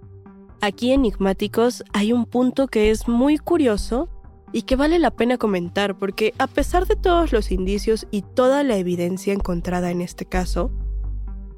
Aquí 0.60 0.92
enigmáticos 0.92 1.82
hay 1.92 2.12
un 2.12 2.24
punto 2.24 2.68
que 2.68 2.92
es 2.92 3.08
muy 3.08 3.36
curioso 3.38 4.08
y 4.52 4.62
que 4.62 4.76
vale 4.76 5.00
la 5.00 5.10
pena 5.10 5.38
comentar 5.38 5.98
porque 5.98 6.34
a 6.38 6.46
pesar 6.46 6.86
de 6.86 6.94
todos 6.94 7.32
los 7.32 7.50
indicios 7.50 8.06
y 8.12 8.22
toda 8.22 8.62
la 8.62 8.76
evidencia 8.76 9.32
encontrada 9.32 9.90
en 9.90 10.00
este 10.00 10.24
caso, 10.24 10.70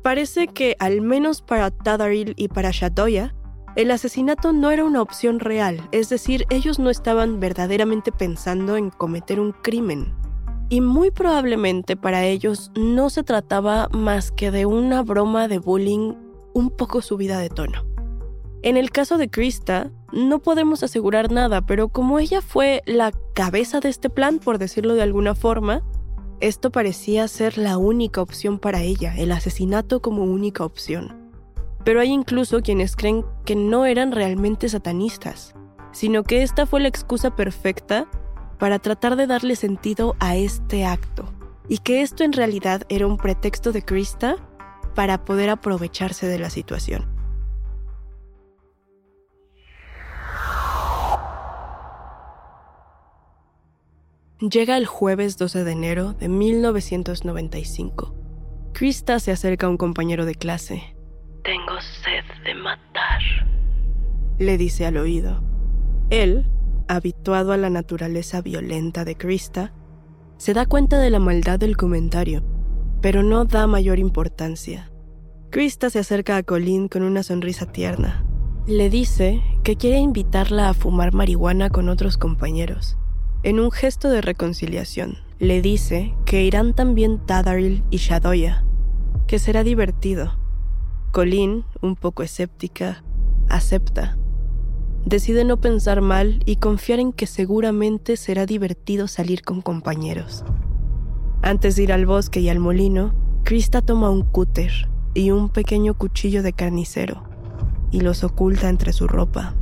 parece 0.02 0.48
que 0.48 0.74
al 0.78 1.02
menos 1.02 1.42
para 1.42 1.70
Tadaril 1.70 2.32
y 2.36 2.48
para 2.48 2.70
Shadoya, 2.70 3.34
el 3.76 3.90
asesinato 3.90 4.54
no 4.54 4.70
era 4.70 4.84
una 4.84 5.02
opción 5.02 5.38
real, 5.38 5.86
es 5.92 6.08
decir, 6.08 6.46
ellos 6.48 6.78
no 6.78 6.88
estaban 6.88 7.40
verdaderamente 7.40 8.10
pensando 8.10 8.78
en 8.78 8.88
cometer 8.88 9.38
un 9.38 9.52
crimen. 9.52 10.14
Y 10.70 10.80
muy 10.80 11.10
probablemente 11.10 11.96
para 11.96 12.24
ellos 12.26 12.70
no 12.76 13.08
se 13.08 13.22
trataba 13.22 13.88
más 13.90 14.30
que 14.30 14.50
de 14.50 14.66
una 14.66 15.02
broma 15.02 15.48
de 15.48 15.58
bullying 15.58 16.14
un 16.52 16.70
poco 16.70 17.00
subida 17.00 17.38
de 17.38 17.48
tono. 17.48 17.84
En 18.62 18.76
el 18.76 18.90
caso 18.90 19.16
de 19.18 19.30
Krista, 19.30 19.90
no 20.12 20.40
podemos 20.40 20.82
asegurar 20.82 21.30
nada, 21.30 21.64
pero 21.64 21.88
como 21.88 22.18
ella 22.18 22.42
fue 22.42 22.82
la 22.86 23.12
cabeza 23.34 23.80
de 23.80 23.88
este 23.88 24.10
plan, 24.10 24.40
por 24.40 24.58
decirlo 24.58 24.94
de 24.94 25.02
alguna 25.02 25.34
forma, 25.34 25.82
esto 26.40 26.70
parecía 26.70 27.28
ser 27.28 27.56
la 27.56 27.78
única 27.78 28.20
opción 28.20 28.58
para 28.58 28.82
ella, 28.82 29.14
el 29.16 29.32
asesinato 29.32 30.00
como 30.00 30.24
única 30.24 30.64
opción. 30.64 31.30
Pero 31.84 32.00
hay 32.00 32.10
incluso 32.10 32.60
quienes 32.60 32.96
creen 32.96 33.24
que 33.44 33.56
no 33.56 33.86
eran 33.86 34.12
realmente 34.12 34.68
satanistas, 34.68 35.54
sino 35.92 36.24
que 36.24 36.42
esta 36.42 36.66
fue 36.66 36.80
la 36.80 36.88
excusa 36.88 37.34
perfecta 37.34 38.08
para 38.58 38.78
tratar 38.78 39.16
de 39.16 39.26
darle 39.26 39.56
sentido 39.56 40.16
a 40.20 40.36
este 40.36 40.84
acto, 40.84 41.32
y 41.68 41.78
que 41.78 42.02
esto 42.02 42.24
en 42.24 42.32
realidad 42.32 42.82
era 42.88 43.06
un 43.06 43.16
pretexto 43.16 43.72
de 43.72 43.82
Krista 43.82 44.36
para 44.94 45.24
poder 45.24 45.50
aprovecharse 45.50 46.26
de 46.26 46.38
la 46.38 46.50
situación. 46.50 47.06
Llega 54.40 54.76
el 54.76 54.86
jueves 54.86 55.36
12 55.36 55.64
de 55.64 55.72
enero 55.72 56.12
de 56.12 56.28
1995. 56.28 58.14
Krista 58.72 59.18
se 59.18 59.32
acerca 59.32 59.66
a 59.66 59.68
un 59.68 59.76
compañero 59.76 60.24
de 60.26 60.36
clase. 60.36 60.94
Tengo 61.42 61.80
sed 62.04 62.24
de 62.44 62.54
matar, 62.54 63.20
le 64.38 64.56
dice 64.56 64.86
al 64.86 64.96
oído. 64.96 65.42
Él, 66.10 66.46
habituado 66.88 67.52
a 67.52 67.56
la 67.56 67.70
naturaleza 67.70 68.40
violenta 68.40 69.04
de 69.04 69.16
Krista, 69.16 69.72
se 70.36 70.54
da 70.54 70.66
cuenta 70.66 70.98
de 70.98 71.10
la 71.10 71.18
maldad 71.18 71.58
del 71.58 71.76
comentario, 71.76 72.42
pero 73.00 73.22
no 73.22 73.44
da 73.44 73.66
mayor 73.66 73.98
importancia. 73.98 74.90
Krista 75.50 75.90
se 75.90 75.98
acerca 75.98 76.36
a 76.36 76.42
Colleen 76.42 76.88
con 76.88 77.02
una 77.02 77.22
sonrisa 77.22 77.66
tierna. 77.66 78.24
Le 78.66 78.90
dice 78.90 79.42
que 79.64 79.76
quiere 79.76 79.98
invitarla 79.98 80.68
a 80.68 80.74
fumar 80.74 81.14
marihuana 81.14 81.70
con 81.70 81.88
otros 81.88 82.18
compañeros 82.18 82.98
en 83.44 83.60
un 83.60 83.70
gesto 83.70 84.10
de 84.10 84.20
reconciliación, 84.20 85.18
le 85.38 85.62
dice 85.62 86.14
que 86.24 86.42
irán 86.42 86.74
también 86.74 87.24
Tadaril 87.24 87.84
y 87.88 87.98
Shadoya, 87.98 88.64
que 89.28 89.38
será 89.38 89.62
divertido. 89.62 90.36
Colleen, 91.12 91.64
un 91.80 91.94
poco 91.94 92.24
escéptica, 92.24 93.04
acepta. 93.48 94.18
Decide 95.08 95.44
no 95.44 95.56
pensar 95.56 96.02
mal 96.02 96.42
y 96.44 96.56
confiar 96.56 97.00
en 97.00 97.14
que 97.14 97.26
seguramente 97.26 98.18
será 98.18 98.44
divertido 98.44 99.08
salir 99.08 99.40
con 99.40 99.62
compañeros. 99.62 100.44
Antes 101.40 101.76
de 101.76 101.84
ir 101.84 101.94
al 101.94 102.04
bosque 102.04 102.40
y 102.40 102.50
al 102.50 102.58
molino, 102.58 103.14
Krista 103.42 103.80
toma 103.80 104.10
un 104.10 104.20
cúter 104.20 104.70
y 105.14 105.30
un 105.30 105.48
pequeño 105.48 105.94
cuchillo 105.94 106.42
de 106.42 106.52
carnicero 106.52 107.22
y 107.90 108.02
los 108.02 108.22
oculta 108.22 108.68
entre 108.68 108.92
su 108.92 109.08
ropa. 109.08 109.54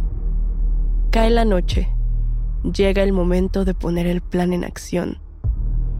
Cae 1.12 1.30
la 1.30 1.44
noche 1.44 1.90
llega 2.64 3.04
el 3.04 3.12
momento 3.12 3.64
de 3.64 3.74
poner 3.74 4.08
el 4.08 4.22
plan 4.22 4.52
en 4.52 4.64
acción. 4.64 5.18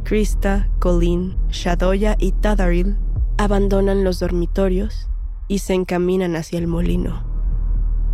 Krista, 0.03 0.69
Colleen, 0.81 1.37
Shadoya 1.51 2.17
y 2.19 2.33
Tadaril 2.33 2.97
abandonan 3.39 4.03
los 4.03 4.19
dormitorios 4.19 5.09
y 5.47 5.59
se 5.59 5.75
encaminan 5.75 6.35
hacia 6.35 6.59
el 6.59 6.67
molino. 6.67 7.26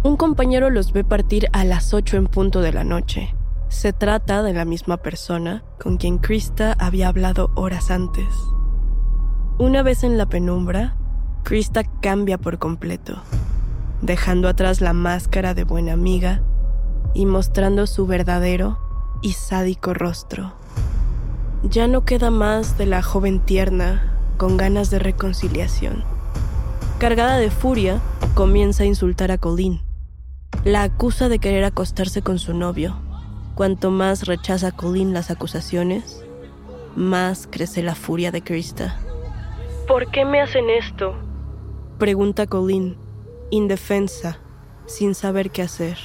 Un 0.04 0.16
compañero 0.16 0.68
los 0.68 0.92
ve 0.92 1.04
partir 1.04 1.48
a 1.52 1.64
las 1.64 1.94
8 1.94 2.16
en 2.16 2.26
punto 2.26 2.60
de 2.60 2.72
la 2.72 2.82
noche. 2.82 3.36
Se 3.68 3.92
trata 3.92 4.42
de 4.42 4.52
la 4.52 4.64
misma 4.64 4.96
persona 4.96 5.62
con 5.80 5.96
quien 5.96 6.18
Krista 6.18 6.74
había 6.80 7.06
hablado 7.06 7.52
horas 7.54 7.92
antes. 7.92 8.26
Una 9.58 9.84
vez 9.84 10.02
en 10.02 10.18
la 10.18 10.26
penumbra, 10.26 10.96
Krista 11.44 11.84
cambia 12.00 12.36
por 12.36 12.58
completo, 12.58 13.22
dejando 14.00 14.48
atrás 14.48 14.80
la 14.80 14.92
máscara 14.92 15.54
de 15.54 15.62
buena 15.62 15.92
amiga 15.92 16.42
y 17.14 17.24
mostrando 17.24 17.86
su 17.86 18.04
verdadero 18.04 18.80
y 19.22 19.34
sádico 19.34 19.94
rostro. 19.94 20.54
Ya 21.62 21.86
no 21.86 22.04
queda 22.04 22.32
más 22.32 22.76
de 22.76 22.86
la 22.86 23.02
joven 23.02 23.38
tierna 23.38 24.18
con 24.36 24.56
ganas 24.56 24.90
de 24.90 24.98
reconciliación. 24.98 26.02
Cargada 26.98 27.36
de 27.36 27.52
furia, 27.52 28.00
comienza 28.34 28.82
a 28.82 28.86
insultar 28.86 29.30
a 29.30 29.38
Colleen. 29.38 29.91
La 30.64 30.84
acusa 30.84 31.28
de 31.28 31.40
querer 31.40 31.64
acostarse 31.64 32.22
con 32.22 32.38
su 32.38 32.54
novio. 32.54 32.94
Cuanto 33.56 33.90
más 33.90 34.26
rechaza 34.26 34.70
Colleen 34.70 35.12
las 35.12 35.32
acusaciones, 35.32 36.24
más 36.94 37.48
crece 37.50 37.82
la 37.82 37.96
furia 37.96 38.30
de 38.30 38.42
Krista. 38.42 39.00
¿Por 39.88 40.08
qué 40.12 40.24
me 40.24 40.40
hacen 40.40 40.70
esto? 40.70 41.16
Pregunta 41.98 42.46
Colleen, 42.46 42.96
indefensa, 43.50 44.38
sin 44.86 45.16
saber 45.16 45.50
qué 45.50 45.62
hacer. 45.62 45.98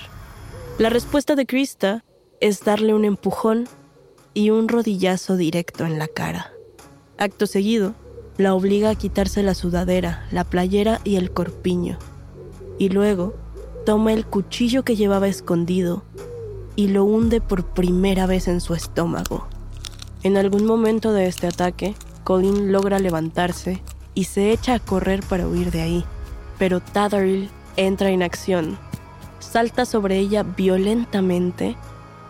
La 0.80 0.90
respuesta 0.90 1.36
de 1.36 1.46
Krista 1.46 2.04
es 2.42 2.66
darle 2.66 2.96
un 2.96 3.06
empujón 3.06 3.66
y 4.34 4.50
un 4.50 4.70
rodillazo 4.70 5.38
directo 5.38 5.86
en 5.86 6.00
la 6.00 6.08
cara. 6.08 6.52
Acto 7.20 7.46
seguido, 7.46 7.94
la 8.38 8.56
obliga 8.56 8.90
a 8.90 8.96
quitarse 8.96 9.44
la 9.44 9.54
sudadera, 9.54 10.26
la 10.32 10.46
playera 10.46 11.00
y 11.04 11.18
el 11.18 11.32
corpiño. 11.32 12.00
Y 12.80 12.90
luego, 12.90 13.36
toma 13.88 14.12
el 14.12 14.26
cuchillo 14.26 14.84
que 14.84 14.98
llevaba 14.98 15.30
escondido 15.30 16.04
y 16.76 16.90
lo 16.90 17.06
hunde 17.06 17.40
por 17.40 17.64
primera 17.64 18.26
vez 18.26 18.50
en 18.50 18.60
su 18.60 18.74
estómago. 18.74 19.48
En 20.24 20.36
algún 20.36 20.66
momento 20.66 21.14
de 21.14 21.28
este 21.28 21.48
ataque, 21.48 21.96
Colin 22.26 22.74
logra 22.74 23.00
levantarse 23.00 23.82
y 24.14 24.26
se 24.26 24.52
echa 24.52 24.74
a 24.74 24.80
correr 24.80 25.22
para 25.24 25.48
huir 25.48 25.72
de 25.72 25.84
ahí, 25.84 26.06
pero 26.60 26.82
Tatheril 26.82 27.50
entra 27.78 28.10
en 28.10 28.24
acción 28.24 28.78
salta 29.40 29.86
sobre 29.86 30.18
ella 30.18 30.44
violentamente 30.44 31.78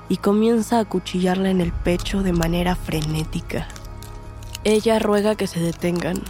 y 0.09 0.17
comienza 0.17 0.77
a 0.77 0.85
cuchillarla 0.85 1.49
en 1.49 1.59
el 1.59 1.71
pecho 1.71 2.21
de 2.21 2.33
manera 2.33 2.75
frenética. 2.75 3.67
Ella 4.63 4.99
ruega 4.99 5.33
que 5.33 5.47
se 5.47 5.59
detengan. 5.59 6.21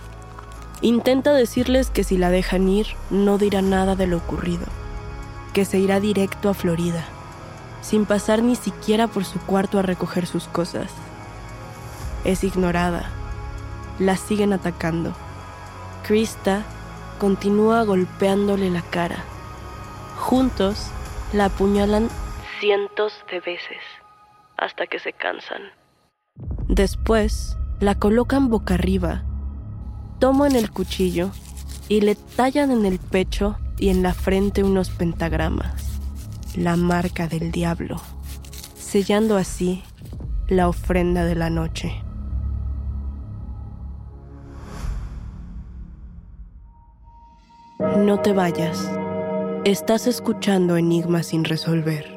Intenta 0.82 1.34
decirles 1.34 1.90
que 1.90 2.06
si 2.06 2.18
la 2.18 2.30
dejan 2.30 2.70
ir 2.70 2.88
no 3.10 3.38
dirá 3.38 3.62
nada 3.62 3.98
de 3.98 4.08
lo 4.08 4.20
ocurrido, 4.20 4.66
que 5.58 5.66
se 5.66 5.80
irá 5.80 6.00
directo 6.00 6.50
a 6.50 6.54
Florida, 6.54 7.04
sin 7.82 8.06
pasar 8.06 8.44
ni 8.44 8.56
siquiera 8.56 9.08
por 9.08 9.26
su 9.26 9.40
cuarto 9.40 9.80
a 9.80 9.82
recoger 9.82 10.28
sus 10.28 10.44
cosas. 10.48 10.92
Es 12.26 12.44
ignorada. 12.44 13.10
La 13.98 14.18
siguen 14.18 14.54
atacando. 14.54 15.14
Krista 16.08 16.62
continúa 17.18 17.82
golpeándole 17.86 18.70
la 18.70 18.84
cara 18.84 19.16
Juntos 20.18 20.92
la 21.34 21.46
apuñalan 21.46 22.08
cientos 22.60 23.14
de 23.32 23.40
veces 23.40 23.82
hasta 24.58 24.86
que 24.86 25.00
se 25.00 25.12
cansan. 25.12 25.64
Después 26.68 27.58
la 27.80 27.96
colocan 27.96 28.50
boca 28.50 28.76
arriba, 28.76 29.24
toman 30.20 30.56
el 30.56 30.70
cuchillo 30.70 31.32
y 31.90 32.02
le 32.02 32.14
tallan 32.14 32.70
en 32.70 32.86
el 32.86 33.00
pecho 33.00 33.58
y 33.80 33.90
en 33.90 34.04
la 34.04 34.14
frente 34.14 34.64
unos 34.64 34.90
pentagramas, 34.90 36.00
la 36.56 36.76
marca 36.76 37.28
del 37.28 37.52
diablo, 37.52 38.02
sellando 38.76 39.38
así 39.38 39.84
la 40.48 40.68
ofrenda 40.68 41.26
de 41.26 41.36
la 41.36 41.50
noche. 41.50 42.04
No 47.98 48.20
te 48.20 48.34
vayas. 48.34 48.90
Estás 49.66 50.08
escuchando 50.08 50.78
Enigmas 50.78 51.28
sin 51.28 51.44
resolver. 51.44 52.17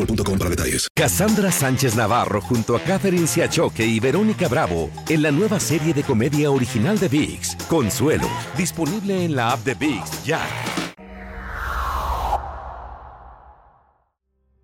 boostmobile.com 0.01 0.37
para 0.37 0.49
detalles. 0.49 0.87
Cassandra 0.95 1.51
Sánchez 1.51 1.95
Navarro 1.95 2.41
junto 2.41 2.75
a 2.75 2.79
Catherine 2.79 3.27
Siachoque 3.27 3.85
y 3.85 3.99
Verónica 3.99 4.47
Bravo 4.47 4.89
en 5.09 5.21
la 5.21 5.31
nueva 5.31 5.59
serie 5.59 5.93
de 5.93 6.03
comedia 6.03 6.51
original 6.51 6.99
de 6.99 7.07
VIX, 7.07 7.55
Consuelo, 7.67 8.27
disponible 8.57 9.25
en 9.25 9.35
la 9.35 9.51
app 9.51 9.63
de 9.63 9.75
VIX 9.75 10.25
ya. 10.25 10.41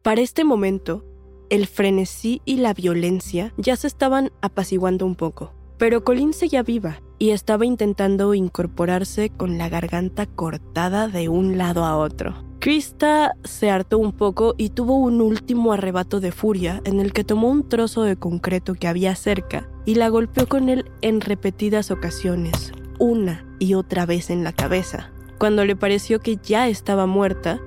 Para 0.04 0.22
este 0.22 0.46
momento, 0.46 1.04
el 1.50 1.68
frenesí 1.68 2.42
y 2.46 2.58
la 2.58 2.74
violencia 2.74 3.54
ya 3.58 3.76
se 3.76 3.88
estaban 3.88 4.32
apaciguando 4.42 5.06
un 5.06 5.16
poco, 5.16 5.54
pero 5.78 6.06
Colin 6.06 6.34
seguía 6.34 6.64
viva 6.64 7.02
y 7.20 7.32
estaba 7.32 7.66
intentando 7.66 8.34
incorporarse 8.34 9.30
con 9.30 9.58
la 9.58 9.68
garganta 9.68 10.26
cortada 10.26 11.08
de 11.08 11.28
un 11.28 11.58
lado 11.58 11.84
a 11.84 11.98
otro. 11.98 12.47
Krista 12.68 13.38
se 13.46 13.72
hartó 13.72 13.98
un 13.98 14.12
poco 14.12 14.54
y 14.58 14.72
tuvo 14.72 14.98
un 14.98 15.22
último 15.22 15.72
arrebato 15.72 16.20
de 16.20 16.34
furia 16.34 16.82
en 16.84 17.00
el 17.00 17.14
que 17.14 17.24
tomó 17.24 17.48
un 17.48 17.70
trozo 17.70 18.04
de 18.04 18.18
concreto 18.18 18.74
que 18.74 18.90
había 18.90 19.16
cerca 19.16 19.70
y 19.86 19.96
la 19.96 20.10
golpeó 20.10 20.50
con 20.50 20.68
él 20.68 20.92
en 21.02 21.22
repetidas 21.22 21.92
ocasiones, 21.92 22.74
una 23.00 23.46
y 23.58 23.76
otra 23.76 24.06
vez 24.06 24.30
en 24.30 24.44
la 24.44 24.52
cabeza. 24.52 25.12
Cuando 25.38 25.64
le 25.64 25.78
pareció 25.78 26.20
que 26.20 26.36
ya 26.44 26.68
estaba 26.68 27.06
muerta, 27.06 27.62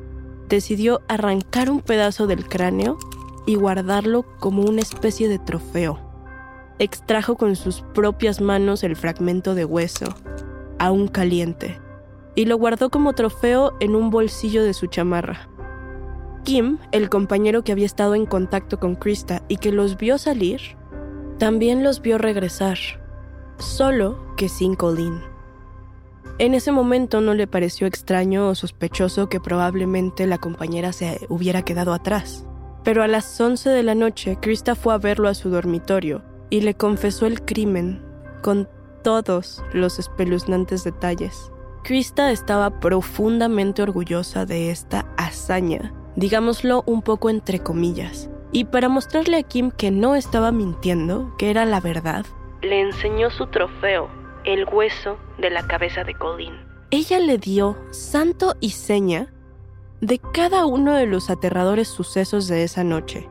decidió 0.51 1.01
arrancar 1.09 1.71
un 1.71 1.81
pedazo 1.81 2.27
del 2.27 2.47
cráneo 2.47 2.99
y 3.47 3.55
guardarlo 3.55 4.27
como 4.39 4.65
una 4.65 4.83
especie 4.83 5.31
de 5.31 5.39
trofeo. 5.39 5.99
Extrajo 6.79 7.39
con 7.39 7.57
sus 7.57 7.81
propias 7.95 8.43
manos 8.43 8.85
el 8.85 8.97
fragmento 8.97 9.55
de 9.55 9.65
hueso, 9.65 10.15
aún 10.79 11.09
caliente 11.09 11.79
y 12.35 12.45
lo 12.45 12.57
guardó 12.57 12.91
como 12.91 13.13
trofeo 13.13 13.75
en 13.81 13.95
un 13.95 14.11
bolsillo 14.11 14.65
de 14.65 14.75
su 14.75 14.87
chamarra. 14.87 15.49
Kim, 16.45 16.79
el 16.93 17.11
compañero 17.11 17.63
que 17.65 17.73
había 17.73 17.87
estado 17.87 18.15
en 18.15 18.27
contacto 18.27 18.79
con 18.79 18.97
Krista 18.97 19.43
y 19.49 19.59
que 19.59 19.73
los 19.73 19.97
vio 19.97 20.17
salir, 20.17 20.61
también 21.39 21.85
los 21.85 22.01
vio 22.03 22.19
regresar, 22.19 22.79
solo 23.59 24.35
que 24.37 24.49
sin 24.49 24.75
Colleen. 24.75 25.21
En 26.39 26.55
ese 26.55 26.73
momento 26.73 27.21
no 27.21 27.35
le 27.35 27.47
pareció 27.47 27.87
extraño 27.87 28.49
o 28.49 28.55
sospechoso 28.55 29.29
que 29.29 29.41
probablemente 29.41 30.27
la 30.27 30.39
compañera 30.39 30.93
se 30.93 31.27
hubiera 31.29 31.63
quedado 31.63 31.93
atrás. 31.93 32.47
Pero 32.83 33.03
a 33.03 33.09
las 33.09 33.39
11 33.39 33.69
de 33.69 33.83
la 33.83 33.95
noche, 33.95 34.39
Krista 34.41 34.75
fue 34.75 34.95
a 34.95 34.99
verlo 34.99 35.29
a 35.29 35.35
su 35.35 35.51
dormitorio 35.51 36.23
y 36.49 36.63
le 36.63 36.75
confesó 36.75 37.27
el 37.27 37.43
crimen 37.43 38.03
con 38.43 38.69
todos 39.03 39.63
los 39.75 39.99
espeluznantes 39.99 40.85
detalles. 40.85 41.53
Krista 41.83 42.31
estaba 42.31 42.79
profundamente 42.81 43.83
orgullosa 43.83 44.45
de 44.45 44.71
esta 44.71 45.07
hazaña, 45.17 45.93
digámoslo 46.17 46.83
un 46.87 47.03
poco 47.03 47.31
entre 47.31 47.61
comillas. 47.61 48.31
Y 48.53 48.65
para 48.65 48.89
mostrarle 48.89 49.39
a 49.39 49.43
Kim 49.43 49.71
que 49.71 49.91
no 49.91 50.15
estaba 50.15 50.53
mintiendo, 50.53 51.35
que 51.39 51.51
era 51.51 51.65
la 51.65 51.81
verdad, 51.81 52.27
le 52.63 52.81
enseñó 52.81 53.31
su 53.31 53.47
trofeo, 53.47 54.09
el 54.45 54.67
hueso 54.67 55.17
de 55.39 55.51
la 55.51 55.67
cabeza 55.67 56.05
de 56.05 56.15
Colin. 56.15 56.55
Ella 56.91 57.19
le 57.21 57.39
dio 57.39 57.79
santo 57.91 58.55
y 58.61 58.71
seña 58.71 59.33
de 60.01 60.19
cada 60.19 60.67
uno 60.67 60.95
de 60.95 61.07
los 61.07 61.31
aterradores 61.31 61.89
sucesos 61.89 62.49
de 62.49 62.65
esa 62.65 62.85
noche. 62.85 63.29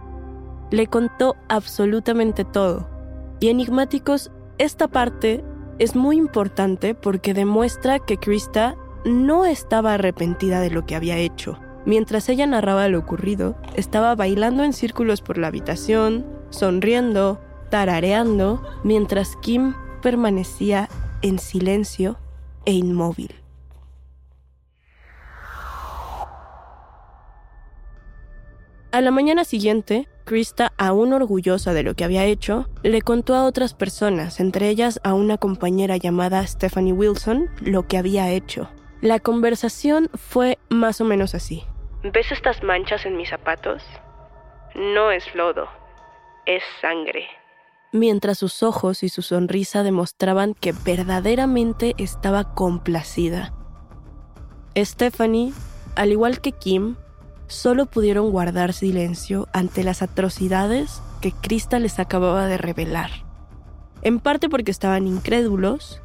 Le 0.72 0.88
contó 0.88 1.36
absolutamente 1.48 2.46
todo. 2.46 2.88
Y 3.40 3.50
enigmáticos, 3.50 4.32
esta 4.58 4.88
parte 4.88 5.44
es 5.80 5.96
muy 5.96 6.18
importante 6.18 6.94
porque 6.94 7.34
demuestra 7.34 8.00
que 8.00 8.18
Krista 8.18 8.76
no 9.06 9.46
estaba 9.46 9.94
arrepentida 9.94 10.60
de 10.60 10.70
lo 10.70 10.86
que 10.86 10.96
había 10.96 11.18
hecho. 11.18 11.58
Mientras 11.86 12.28
ella 12.28 12.46
narraba 12.46 12.90
lo 12.90 13.00
ocurrido, 13.00 13.56
estaba 13.76 14.14
bailando 14.14 14.64
en 14.64 14.74
círculos 14.74 15.22
por 15.22 15.38
la 15.38 15.48
habitación, 15.48 16.26
sonriendo, 16.50 17.40
tarareando, 17.70 18.62
mientras 18.84 19.38
Kim 19.38 19.74
permanecía 20.02 20.90
en 21.22 21.40
silencio 21.40 22.18
e 22.66 22.74
inmóvil. 22.74 23.34
A 28.92 29.02
la 29.02 29.12
mañana 29.12 29.46
siguiente, 29.46 30.10
Krista, 30.30 30.74
aún 30.78 31.12
orgullosa 31.12 31.74
de 31.74 31.82
lo 31.82 31.96
que 31.96 32.04
había 32.04 32.24
hecho, 32.24 32.70
le 32.84 33.02
contó 33.02 33.34
a 33.34 33.46
otras 33.46 33.74
personas, 33.74 34.40
entre 34.40 34.70
ellas 34.70 35.02
a 35.04 35.16
una 35.16 35.40
compañera 35.40 35.98
llamada 35.98 36.46
Stephanie 36.46 36.94
Wilson, 36.94 37.50
lo 37.62 37.88
que 37.88 37.98
había 37.98 38.30
hecho. 38.30 38.70
La 39.02 39.18
conversación 39.20 40.08
fue 40.14 40.60
más 40.70 41.02
o 41.02 41.04
menos 41.04 41.34
así. 41.34 41.64
¿Ves 42.04 42.32
estas 42.32 42.62
manchas 42.62 43.08
en 43.08 43.18
mis 43.18 43.30
zapatos? 43.30 43.82
No 44.76 45.10
es 45.10 45.24
lodo, 45.34 45.68
es 46.46 46.62
sangre. 46.80 47.26
Mientras 47.92 48.38
sus 48.38 48.62
ojos 48.62 49.02
y 49.02 49.10
su 49.10 49.24
sonrisa 49.24 49.82
demostraban 49.82 50.54
que 50.54 50.76
verdaderamente 50.86 51.96
estaba 51.98 52.54
complacida. 52.54 53.52
Stephanie, 54.78 55.54
al 55.96 56.12
igual 56.12 56.40
que 56.40 56.52
Kim, 56.52 56.98
solo 57.50 57.88
pudieron 57.88 58.32
guardar 58.32 58.74
silencio 58.74 59.50
ante 59.52 59.84
las 59.84 60.02
atrocidades 60.02 61.02
que 61.20 61.34
Krista 61.34 61.80
les 61.80 62.00
acababa 62.00 62.46
de 62.46 62.58
revelar. 62.58 63.10
En 64.02 64.20
parte 64.20 64.48
porque 64.48 64.72
estaban 64.72 65.08
incrédulos, 65.08 66.00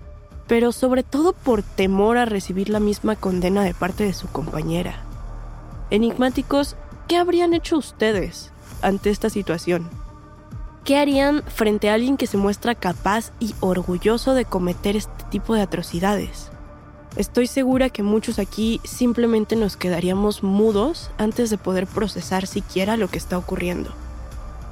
pero 0.48 0.72
sobre 0.72 1.02
todo 1.02 1.32
por 1.32 1.62
temor 1.62 2.16
a 2.16 2.24
recibir 2.24 2.70
la 2.70 2.80
misma 2.80 3.14
condena 3.14 3.62
de 3.62 3.74
parte 3.74 4.04
de 4.04 4.14
su 4.14 4.26
compañera. 4.28 4.96
Enigmáticos, 5.90 6.76
¿qué 7.06 7.18
habrían 7.18 7.54
hecho 7.54 7.76
ustedes 7.76 8.50
ante 8.82 9.10
esta 9.10 9.30
situación? 9.30 9.88
¿Qué 10.82 10.98
harían 10.98 11.42
frente 11.44 11.88
a 11.88 11.94
alguien 11.94 12.16
que 12.16 12.26
se 12.26 12.36
muestra 12.36 12.74
capaz 12.74 13.32
y 13.38 13.54
orgulloso 13.60 14.34
de 14.34 14.44
cometer 14.44 14.96
este 14.96 15.24
tipo 15.30 15.54
de 15.54 15.62
atrocidades? 15.62 16.50
Estoy 17.16 17.46
segura 17.46 17.90
que 17.90 18.02
muchos 18.02 18.40
aquí 18.40 18.80
simplemente 18.82 19.54
nos 19.54 19.76
quedaríamos 19.76 20.42
mudos 20.42 21.12
antes 21.16 21.48
de 21.48 21.58
poder 21.58 21.86
procesar 21.86 22.48
siquiera 22.48 22.96
lo 22.96 23.06
que 23.06 23.18
está 23.18 23.38
ocurriendo. 23.38 23.92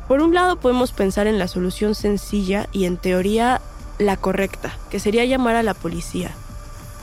Por 0.09 0.20
un 0.20 0.35
lado 0.35 0.57
podemos 0.57 0.90
pensar 0.90 1.28
en 1.28 1.38
la 1.38 1.46
solución 1.46 1.94
sencilla 1.94 2.66
y 2.72 2.87
en 2.87 2.96
teoría 2.96 3.61
la 3.98 4.16
correcta, 4.16 4.76
que 4.90 4.98
sería 4.98 5.24
llamar 5.24 5.55
a 5.55 5.62
la 5.62 5.74
policía. 5.74 6.33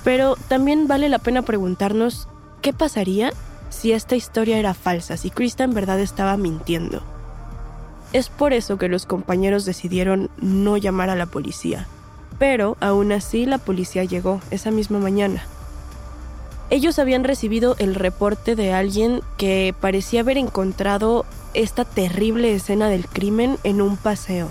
Pero 0.04 0.36
también 0.50 0.88
vale 0.88 1.08
la 1.08 1.20
pena 1.20 1.42
preguntarnos 1.42 2.28
qué 2.62 2.74
pasaría 2.74 3.32
si 3.70 3.94
esta 3.94 4.18
historia 4.18 4.58
era 4.58 4.74
falsa, 4.74 5.16
si 5.16 5.30
Krista 5.30 5.64
en 5.64 5.74
verdad 5.74 6.02
estaba 6.02 6.36
mintiendo. 6.36 7.02
Es 8.12 8.28
por 8.28 8.52
eso 8.52 8.78
que 8.78 8.90
los 8.90 9.06
compañeros 9.06 9.64
decidieron 9.64 10.30
no 10.42 10.76
llamar 10.76 11.10
a 11.10 11.16
la 11.16 11.28
policía 11.28 11.88
pero 12.40 12.78
aún 12.80 13.12
así 13.12 13.46
la 13.46 13.58
policía 13.58 14.06
llegó 14.06 14.42
esa 14.50 14.72
misma 14.72 14.98
mañana. 15.00 15.44
Ellos 16.72 17.00
habían 17.00 17.24
recibido 17.24 17.76
el 17.80 17.96
reporte 17.96 18.56
de 18.56 18.74
alguien 18.74 19.22
que 19.38 19.74
parecía 19.80 20.22
haber 20.22 20.38
encontrado 20.38 21.26
esta 21.54 21.84
terrible 21.84 22.54
escena 22.54 22.90
del 22.90 23.08
crimen 23.08 23.58
en 23.64 23.82
un 23.82 23.98
paseo. 23.98 24.50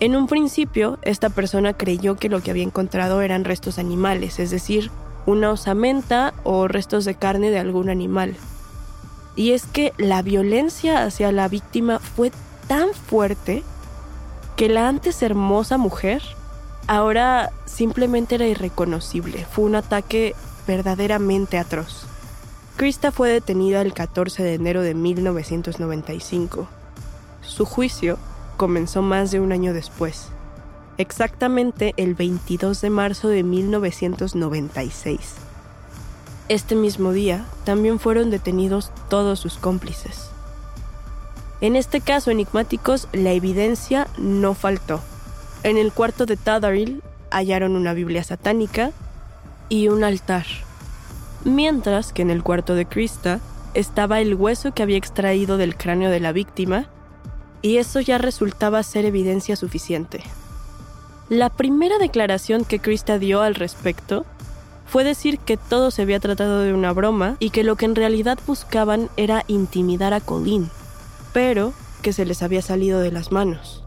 En 0.00 0.14
un 0.14 0.28
principio, 0.28 0.98
esta 1.02 1.30
persona 1.30 1.72
creyó 1.72 2.16
que 2.16 2.28
lo 2.28 2.40
que 2.40 2.50
había 2.50 2.62
encontrado 2.62 3.20
eran 3.22 3.44
restos 3.44 3.78
animales, 3.78 4.38
es 4.38 4.50
decir, 4.50 4.90
una 5.26 5.50
osamenta 5.50 6.34
o 6.44 6.68
restos 6.68 7.04
de 7.04 7.14
carne 7.14 7.50
de 7.50 7.58
algún 7.58 7.90
animal. 7.90 8.36
Y 9.34 9.52
es 9.52 9.66
que 9.66 9.92
la 9.96 10.22
violencia 10.22 11.02
hacia 11.02 11.32
la 11.32 11.48
víctima 11.48 11.98
fue 11.98 12.30
tan 12.68 12.92
fuerte 12.92 13.64
que 14.58 14.68
la 14.68 14.88
antes 14.88 15.22
hermosa 15.22 15.78
mujer 15.78 16.20
ahora 16.88 17.52
simplemente 17.64 18.34
era 18.34 18.48
irreconocible. 18.48 19.46
Fue 19.48 19.64
un 19.64 19.76
ataque 19.76 20.34
verdaderamente 20.66 21.58
atroz. 21.58 22.06
Krista 22.74 23.12
fue 23.12 23.28
detenida 23.28 23.80
el 23.82 23.94
14 23.94 24.42
de 24.42 24.54
enero 24.54 24.82
de 24.82 24.94
1995. 24.94 26.66
Su 27.40 27.64
juicio 27.66 28.18
comenzó 28.56 29.00
más 29.00 29.30
de 29.30 29.38
un 29.38 29.52
año 29.52 29.72
después, 29.72 30.26
exactamente 30.96 31.94
el 31.96 32.16
22 32.16 32.80
de 32.80 32.90
marzo 32.90 33.28
de 33.28 33.44
1996. 33.44 35.34
Este 36.48 36.74
mismo 36.74 37.12
día 37.12 37.44
también 37.62 38.00
fueron 38.00 38.30
detenidos 38.30 38.90
todos 39.08 39.38
sus 39.38 39.56
cómplices. 39.56 40.30
En 41.60 41.74
este 41.74 42.00
caso 42.00 42.30
enigmáticos, 42.30 43.08
la 43.12 43.32
evidencia 43.32 44.06
no 44.16 44.54
faltó. 44.54 45.00
En 45.64 45.76
el 45.76 45.92
cuarto 45.92 46.24
de 46.24 46.36
Tadaril 46.36 47.02
hallaron 47.30 47.74
una 47.74 47.94
Biblia 47.94 48.22
satánica 48.22 48.92
y 49.68 49.88
un 49.88 50.04
altar, 50.04 50.46
mientras 51.44 52.12
que 52.12 52.22
en 52.22 52.30
el 52.30 52.42
cuarto 52.42 52.74
de 52.74 52.86
Krista 52.86 53.40
estaba 53.74 54.20
el 54.20 54.34
hueso 54.34 54.72
que 54.72 54.82
había 54.82 54.96
extraído 54.96 55.56
del 55.56 55.76
cráneo 55.76 56.10
de 56.10 56.20
la 56.20 56.32
víctima, 56.32 56.86
y 57.60 57.78
eso 57.78 58.00
ya 58.00 58.18
resultaba 58.18 58.82
ser 58.84 59.04
evidencia 59.04 59.56
suficiente. 59.56 60.22
La 61.28 61.50
primera 61.50 61.98
declaración 61.98 62.64
que 62.64 62.78
Krista 62.78 63.18
dio 63.18 63.42
al 63.42 63.56
respecto 63.56 64.24
fue 64.86 65.04
decir 65.04 65.38
que 65.38 65.56
todo 65.56 65.90
se 65.90 66.02
había 66.02 66.20
tratado 66.20 66.60
de 66.60 66.72
una 66.72 66.92
broma 66.92 67.36
y 67.40 67.50
que 67.50 67.64
lo 67.64 67.76
que 67.76 67.84
en 67.84 67.94
realidad 67.94 68.38
buscaban 68.46 69.10
era 69.16 69.44
intimidar 69.48 70.14
a 70.14 70.20
Colleen, 70.20 70.70
pero 71.32 71.72
que 72.02 72.12
se 72.12 72.24
les 72.24 72.42
había 72.42 72.62
salido 72.62 73.00
de 73.00 73.12
las 73.12 73.32
manos. 73.32 73.84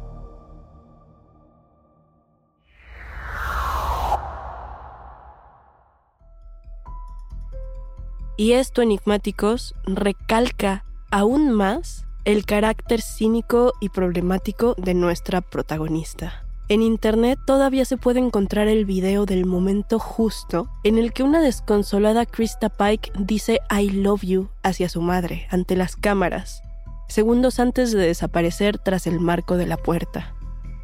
Y 8.37 8.53
esto, 8.53 8.81
enigmáticos, 8.81 9.75
recalca 9.85 10.83
aún 11.11 11.51
más 11.51 12.05
el 12.25 12.45
carácter 12.45 13.01
cínico 13.01 13.73
y 13.81 13.89
problemático 13.89 14.73
de 14.77 14.93
nuestra 14.93 15.41
protagonista. 15.41 16.45
En 16.67 16.81
internet 16.81 17.37
todavía 17.45 17.83
se 17.83 17.97
puede 17.97 18.19
encontrar 18.19 18.67
el 18.67 18.85
video 18.85 19.25
del 19.25 19.45
momento 19.45 19.99
justo 19.99 20.69
en 20.83 20.97
el 20.97 21.11
que 21.11 21.21
una 21.21 21.41
desconsolada 21.41 22.25
Krista 22.25 22.69
Pike 22.69 23.11
dice 23.19 23.59
I 23.69 23.89
love 23.89 24.21
you 24.21 24.49
hacia 24.63 24.87
su 24.87 25.01
madre 25.01 25.47
ante 25.51 25.75
las 25.75 25.95
cámaras, 25.95 26.63
segundos 27.11 27.59
antes 27.59 27.91
de 27.91 28.07
desaparecer 28.07 28.77
tras 28.77 29.07
el 29.07 29.19
marco 29.19 29.57
de 29.57 29.67
la 29.67 29.77
puerta. 29.77 30.33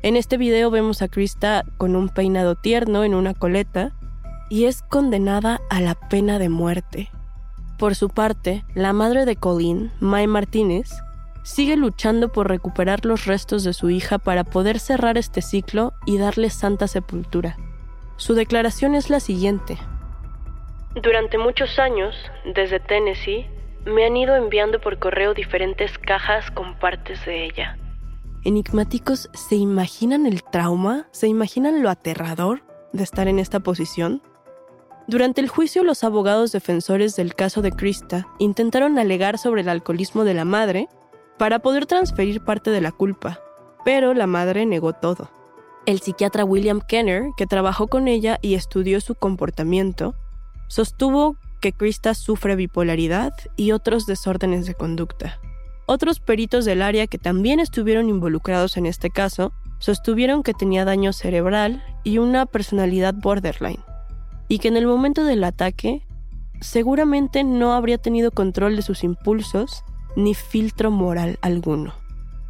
En 0.04 0.16
este 0.16 0.38
video 0.38 0.70
vemos 0.70 1.02
a 1.02 1.08
Krista 1.08 1.64
con 1.78 1.96
un 1.96 2.10
peinado 2.10 2.56
tierno 2.56 3.04
en 3.04 3.16
una 3.16 3.34
coleta 3.34 3.94
y 4.50 4.66
es 4.66 4.82
condenada 4.82 5.60
a 5.70 5.82
la 5.82 5.96
pena 5.96 6.40
de 6.40 6.50
muerte. 6.50 7.10
Por 7.78 7.96
su 7.96 8.10
parte, 8.10 8.64
la 8.74 8.94
madre 8.94 9.26
de 9.26 9.36
Colleen, 9.36 9.92
Mae 10.00 10.28
Martínez, 10.28 10.90
sigue 11.44 11.78
luchando 11.78 12.32
por 12.32 12.50
recuperar 12.50 13.06
los 13.06 13.26
restos 13.26 13.64
de 13.64 13.74
su 13.74 13.90
hija 13.90 14.18
para 14.18 14.44
poder 14.44 14.80
cerrar 14.80 15.18
este 15.18 15.42
ciclo 15.42 15.94
y 16.06 16.18
darle 16.18 16.50
santa 16.50 16.88
sepultura. 16.88 17.58
Su 18.18 18.34
declaración 18.34 18.96
es 18.96 19.10
la 19.10 19.20
siguiente. 19.20 19.78
Durante 21.02 21.38
muchos 21.38 21.78
años, 21.80 22.16
desde 22.54 22.80
Tennessee, 22.80 23.46
me 23.88 24.06
han 24.06 24.18
ido 24.18 24.36
enviando 24.36 24.80
por 24.80 25.00
correo 25.00 25.34
diferentes 25.34 25.98
cajas 25.98 26.52
con 26.52 26.78
partes 26.78 27.26
de 27.26 27.46
ella. 27.46 27.78
Enigmáticos, 28.44 29.30
¿se 29.34 29.56
imaginan 29.56 30.26
el 30.26 30.44
trauma? 30.44 31.08
¿Se 31.12 31.28
imaginan 31.28 31.82
lo 31.82 31.90
aterrador 31.90 32.64
de 32.94 33.04
estar 33.04 33.28
en 33.28 33.40
esta 33.40 33.60
posición? 33.60 34.22
Durante 35.08 35.42
el 35.42 35.48
juicio, 35.48 35.84
los 35.84 36.04
abogados 36.04 36.52
defensores 36.52 37.16
del 37.16 37.34
caso 37.34 37.62
de 37.62 37.72
Krista 37.72 38.28
intentaron 38.40 39.00
alegar 39.00 39.38
sobre 39.38 39.62
el 39.62 39.70
alcoholismo 39.70 40.26
de 40.26 40.34
la 40.34 40.46
madre 40.46 40.88
para 41.38 41.60
poder 41.60 41.86
transferir 41.86 42.44
parte 42.44 42.72
de 42.72 42.82
la 42.82 42.92
culpa, 42.92 43.40
pero 43.86 44.14
la 44.14 44.28
madre 44.28 44.66
negó 44.66 44.94
todo. 44.94 45.30
El 45.86 46.02
psiquiatra 46.02 46.44
William 46.44 46.82
Kenner, 46.82 47.30
que 47.38 47.48
trabajó 47.48 47.88
con 47.88 48.10
ella 48.10 48.38
y 48.42 48.56
estudió 48.56 49.00
su 49.00 49.16
comportamiento, 49.16 50.14
sostuvo 50.68 51.38
que 51.60 51.74
Krista 51.74 52.14
sufre 52.14 52.56
bipolaridad 52.56 53.34
y 53.56 53.72
otros 53.72 54.06
desórdenes 54.06 54.66
de 54.66 54.74
conducta. 54.74 55.40
Otros 55.86 56.20
peritos 56.20 56.66
del 56.66 56.82
área 56.82 57.08
que 57.08 57.18
también 57.18 57.60
estuvieron 57.60 58.10
involucrados 58.10 58.78
en 58.78 58.86
este 58.86 59.10
caso 59.10 59.54
sostuvieron 59.80 60.44
que 60.44 60.54
tenía 60.54 60.86
daño 60.86 61.14
cerebral 61.14 61.84
y 62.04 62.18
una 62.18 62.46
personalidad 62.46 63.14
borderline, 63.14 63.84
y 64.48 64.60
que 64.60 64.68
en 64.68 64.78
el 64.78 64.88
momento 64.88 65.24
del 65.24 65.44
ataque 65.44 66.06
seguramente 66.62 67.44
no 67.44 67.74
habría 67.74 67.98
tenido 67.98 68.32
control 68.32 68.76
de 68.76 68.82
sus 68.82 69.04
impulsos 69.04 69.84
ni 70.16 70.34
filtro 70.34 70.92
moral 70.92 71.38
alguno. 71.42 71.94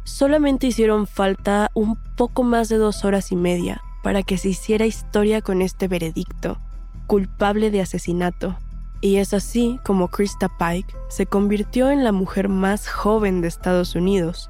Solamente 0.04 0.66
hicieron 0.66 1.06
falta 1.06 1.70
un 1.74 1.96
poco 2.16 2.42
más 2.42 2.68
de 2.68 2.78
dos 2.78 3.04
horas 3.04 3.30
y 3.30 3.36
media 3.36 3.82
para 4.02 4.22
que 4.22 4.38
se 4.38 4.48
hiciera 4.48 4.86
historia 4.86 5.42
con 5.42 5.60
este 5.60 5.86
veredicto, 5.86 6.58
culpable 7.06 7.70
de 7.70 7.82
asesinato. 7.82 8.56
Y 9.00 9.16
es 9.16 9.32
así 9.32 9.78
como 9.84 10.08
Krista 10.08 10.48
Pike 10.58 10.94
se 11.08 11.26
convirtió 11.26 11.90
en 11.90 12.04
la 12.04 12.12
mujer 12.12 12.48
más 12.48 12.88
joven 12.88 13.40
de 13.40 13.48
Estados 13.48 13.94
Unidos 13.94 14.48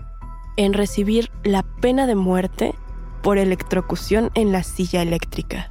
en 0.57 0.73
recibir 0.73 1.31
la 1.45 1.63
pena 1.63 2.07
de 2.07 2.17
muerte 2.17 2.75
por 3.23 3.39
electrocución 3.39 4.31
en 4.35 4.51
la 4.53 4.63
silla 4.63 5.03
eléctrica. 5.03 5.71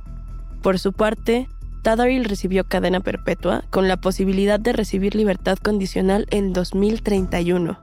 Por 0.62 0.80
su 0.80 0.94
parte, 0.94 1.50
Tadaril 1.82 2.26
recibió 2.26 2.66
cadena 2.66 3.00
perpetua 3.00 3.64
con 3.70 3.88
la 3.88 3.98
posibilidad 3.98 4.60
de 4.60 4.74
recibir 4.74 5.16
libertad 5.16 5.58
condicional 5.58 6.28
en 6.30 6.54
2031. 6.54 7.80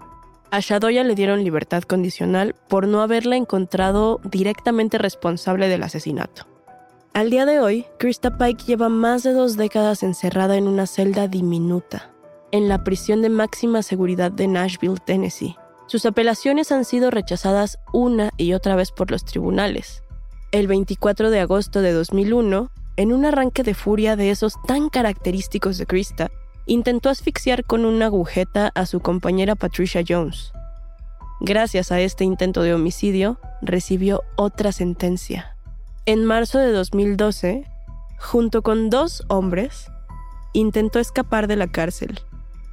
A 0.51 0.61
Shadoya 0.61 1.05
le 1.05 1.15
dieron 1.15 1.43
libertad 1.43 1.83
condicional 1.83 2.55
por 2.69 2.87
no 2.87 3.03
haberla 3.03 3.37
encontrado 3.37 4.21
directamente 4.25 4.99
responsable 4.99 5.69
del 5.69 5.83
asesinato. 5.83 6.47
Al 7.15 7.31
día 7.31 7.47
de 7.47 7.61
hoy, 7.61 7.87
Krista 7.97 8.37
Pike 8.37 8.65
lleva 8.65 8.89
más 8.89 9.23
de 9.23 9.33
dos 9.35 9.57
décadas 9.57 10.03
encerrada 10.03 10.57
en 10.57 10.67
una 10.67 10.89
celda 10.89 11.29
diminuta, 11.29 12.11
en 12.51 12.69
la 12.69 12.83
prisión 12.83 13.23
de 13.23 13.29
máxima 13.29 13.85
seguridad 13.85 14.33
de 14.33 14.49
Nashville, 14.49 14.99
Tennessee. 14.99 15.55
Sus 15.87 16.07
apelaciones 16.07 16.73
han 16.73 16.85
sido 16.85 17.13
rechazadas 17.13 17.79
una 17.93 18.31
y 18.37 18.53
otra 18.53 18.75
vez 18.75 18.91
por 18.91 19.13
los 19.13 19.25
tribunales. 19.25 20.03
El 20.51 20.67
24 20.67 21.31
de 21.31 21.39
agosto 21.39 21.83
de 21.83 21.93
2001, 21.93 22.73
en 22.97 23.13
un 23.13 23.25
arranque 23.25 23.63
de 23.63 23.75
furia 23.75 24.17
de 24.17 24.31
esos 24.31 24.55
tan 24.67 24.89
característicos 24.89 25.79
de 25.79 25.87
Krista, 25.87 26.33
intentó 26.67 27.11
asfixiar 27.11 27.65
con 27.65 27.85
una 27.85 28.07
agujeta 28.07 28.73
a 28.75 28.87
su 28.87 28.99
compañera 28.99 29.55
Patricia 29.55 30.03
Jones. 30.07 30.51
Gracias 31.41 31.93
a 31.93 32.01
este 32.01 32.25
intento 32.25 32.63
de 32.63 32.75
homicidio, 32.75 33.39
recibió 33.63 34.25
otra 34.35 34.73
sentencia. 34.73 35.54
En 36.07 36.27
marzo 36.27 36.59
de 36.59 36.71
2012, 36.71 37.65
junto 38.19 38.61
con 38.61 38.91
dos 38.91 39.25
hombres, 39.29 39.91
intentó 40.53 40.99
escapar 40.99 41.47
de 41.47 41.57
la 41.57 41.67
cárcel. 41.67 42.21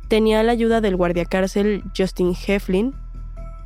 Tenía 0.09 0.43
la 0.43 0.51
ayuda 0.51 0.81
del 0.81 0.97
guardiacárcel 0.97 1.81
Justin 1.97 2.35
Heflin 2.35 2.93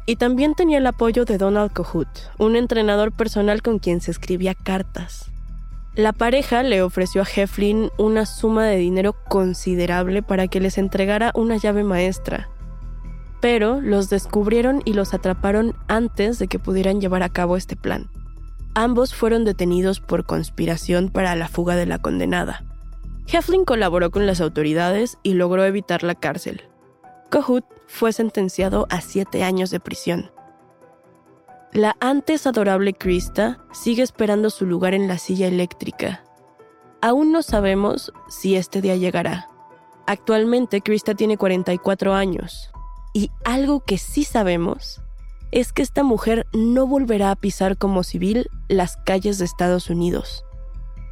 y 0.05 0.17
también 0.17 0.53
tenía 0.53 0.77
el 0.77 0.85
apoyo 0.85 1.25
de 1.25 1.39
Donald 1.39 1.73
Kohut, 1.73 2.07
un 2.37 2.55
entrenador 2.55 3.11
personal 3.11 3.63
con 3.63 3.79
quien 3.79 4.01
se 4.01 4.11
escribía 4.11 4.53
cartas. 4.53 5.31
La 5.95 6.13
pareja 6.13 6.61
le 6.61 6.83
ofreció 6.83 7.23
a 7.23 7.27
Heflin 7.35 7.89
una 7.97 8.27
suma 8.27 8.65
de 8.65 8.75
dinero 8.75 9.15
considerable 9.27 10.21
para 10.21 10.47
que 10.47 10.59
les 10.59 10.77
entregara 10.77 11.31
una 11.33 11.57
llave 11.57 11.83
maestra, 11.83 12.49
pero 13.41 13.81
los 13.81 14.11
descubrieron 14.11 14.83
y 14.85 14.93
los 14.93 15.15
atraparon 15.15 15.75
antes 15.87 16.37
de 16.37 16.47
que 16.47 16.59
pudieran 16.59 17.01
llevar 17.01 17.23
a 17.23 17.29
cabo 17.29 17.57
este 17.57 17.75
plan. 17.75 18.11
Ambos 18.77 19.15
fueron 19.15 19.45
detenidos 19.45 20.01
por 20.01 20.25
conspiración 20.25 21.09
para 21.09 21.33
la 21.37 21.47
fuga 21.47 21.77
de 21.77 21.85
la 21.85 21.97
condenada. 21.97 22.65
Heflin 23.25 23.63
colaboró 23.63 24.11
con 24.11 24.27
las 24.27 24.41
autoridades 24.41 25.17
y 25.23 25.33
logró 25.33 25.63
evitar 25.63 26.03
la 26.03 26.13
cárcel. 26.13 26.63
Kohut 27.31 27.63
fue 27.87 28.11
sentenciado 28.11 28.85
a 28.89 28.99
siete 28.99 29.43
años 29.43 29.69
de 29.69 29.79
prisión. 29.79 30.29
La 31.71 31.95
antes 32.01 32.45
adorable 32.47 32.93
Krista 32.93 33.59
sigue 33.71 34.03
esperando 34.03 34.49
su 34.49 34.65
lugar 34.65 34.93
en 34.93 35.07
la 35.07 35.19
silla 35.19 35.47
eléctrica. 35.47 36.25
Aún 37.01 37.31
no 37.31 37.43
sabemos 37.43 38.11
si 38.27 38.57
este 38.57 38.81
día 38.81 38.97
llegará. 38.97 39.49
Actualmente 40.05 40.81
Krista 40.81 41.15
tiene 41.15 41.37
44 41.37 42.13
años. 42.13 42.71
Y 43.13 43.31
algo 43.45 43.79
que 43.79 43.97
sí 43.97 44.25
sabemos 44.25 45.01
es 45.55 45.71
que 45.71 45.81
esta 45.81 46.03
mujer 46.03 46.45
no 46.51 46.85
volverá 46.85 47.31
a 47.31 47.35
pisar 47.37 47.77
como 47.77 48.03
civil 48.03 48.49
las 48.67 48.97
calles 48.97 49.37
de 49.37 49.45
Estados 49.45 49.89
Unidos. 49.89 50.43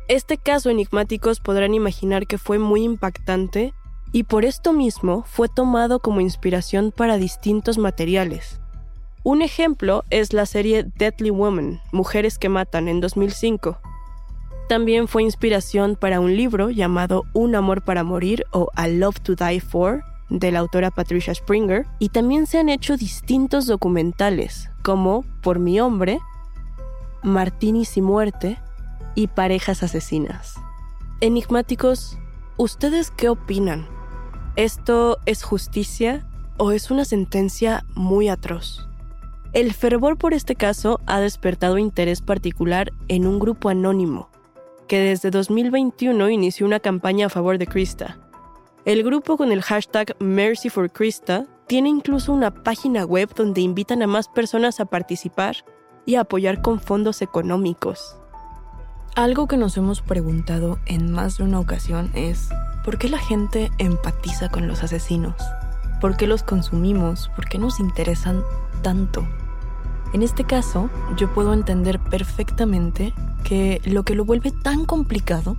Este 0.09 0.37
caso 0.37 0.69
enigmáticos 0.69 1.39
podrán 1.39 1.73
imaginar 1.73 2.27
que 2.27 2.37
fue 2.37 2.59
muy 2.59 2.83
impactante 2.83 3.73
y 4.11 4.23
por 4.23 4.43
esto 4.43 4.73
mismo 4.73 5.23
fue 5.25 5.47
tomado 5.47 5.99
como 5.99 6.19
inspiración 6.19 6.91
para 6.91 7.17
distintos 7.17 7.77
materiales. 7.77 8.59
Un 9.23 9.41
ejemplo 9.41 10.03
es 10.09 10.33
la 10.33 10.45
serie 10.45 10.85
Deadly 10.97 11.29
Woman, 11.29 11.79
Mujeres 11.93 12.37
que 12.37 12.49
Matan, 12.49 12.89
en 12.89 12.99
2005. 12.99 13.79
También 14.67 15.07
fue 15.07 15.23
inspiración 15.23 15.95
para 15.95 16.19
un 16.19 16.35
libro 16.35 16.69
llamado 16.69 17.23
Un 17.31 17.55
Amor 17.55 17.85
para 17.85 18.03
Morir 18.03 18.45
o 18.51 18.67
A 18.75 18.89
Love 18.89 19.21
to 19.21 19.35
Die 19.35 19.61
For, 19.61 20.03
de 20.33 20.51
la 20.51 20.59
autora 20.59 20.89
Patricia 20.89 21.33
Springer, 21.33 21.85
y 21.99 22.09
también 22.09 22.47
se 22.47 22.57
han 22.57 22.67
hecho 22.67 22.97
distintos 22.97 23.67
documentales, 23.67 24.69
como 24.81 25.23
Por 25.41 25.59
mi 25.59 25.79
hombre, 25.79 26.19
Martinis 27.21 27.95
y 27.97 28.01
muerte 28.01 28.57
y 29.15 29.27
Parejas 29.27 29.83
asesinas. 29.83 30.55
Enigmáticos, 31.21 32.17
¿ustedes 32.57 33.11
qué 33.11 33.29
opinan? 33.29 33.87
¿Esto 34.55 35.19
es 35.25 35.43
justicia 35.43 36.27
o 36.57 36.71
es 36.71 36.91
una 36.91 37.05
sentencia 37.05 37.85
muy 37.95 38.27
atroz? 38.27 38.89
El 39.53 39.71
fervor 39.73 40.17
por 40.17 40.33
este 40.33 40.55
caso 40.55 40.99
ha 41.05 41.19
despertado 41.19 41.77
interés 41.77 42.21
particular 42.21 42.91
en 43.07 43.27
un 43.27 43.37
grupo 43.37 43.69
anónimo, 43.69 44.29
que 44.87 44.97
desde 44.97 45.29
2021 45.29 46.27
inició 46.31 46.65
una 46.65 46.79
campaña 46.79 47.27
a 47.27 47.29
favor 47.29 47.59
de 47.59 47.67
Krista. 47.67 48.17
El 48.85 49.01
grupo 49.01 49.37
con 49.37 49.53
el 49.53 49.61
hashtag 49.61 50.13
Mercy 50.19 50.69
for 50.69 50.91
Krista 50.91 51.45
tiene 51.67 51.87
incluso 51.87 52.33
una 52.33 52.51
página 52.51 53.05
web 53.05 53.33
donde 53.33 53.61
invitan 53.61 54.01
a 54.01 54.07
más 54.07 54.27
personas 54.27 54.81
a 54.81 54.85
participar 54.85 55.55
y 56.05 56.15
a 56.15 56.21
apoyar 56.21 56.61
con 56.61 56.81
fondos 56.81 57.21
económicos. 57.21 58.17
Algo 59.15 59.47
que 59.47 59.55
nos 59.55 59.77
hemos 59.77 60.01
preguntado 60.01 60.79
en 60.85 61.13
más 61.13 61.37
de 61.37 61.45
una 61.45 61.61
ocasión 61.61 62.11
es, 62.13 62.49
¿por 62.83 62.97
qué 62.97 63.07
la 63.07 63.19
gente 63.19 63.71
empatiza 63.77 64.49
con 64.49 64.67
los 64.67 64.83
asesinos? 64.83 65.35
¿Por 66.01 66.17
qué 66.17 66.27
los 66.27 66.43
consumimos? 66.43 67.31
¿Por 67.37 67.47
qué 67.47 67.59
nos 67.59 67.79
interesan 67.79 68.43
tanto? 68.81 69.25
En 70.11 70.23
este 70.23 70.43
caso, 70.43 70.89
yo 71.15 71.33
puedo 71.33 71.53
entender 71.53 71.99
perfectamente 71.99 73.13
que 73.45 73.79
lo 73.85 74.03
que 74.03 74.15
lo 74.15 74.25
vuelve 74.25 74.51
tan 74.51 74.83
complicado 74.83 75.55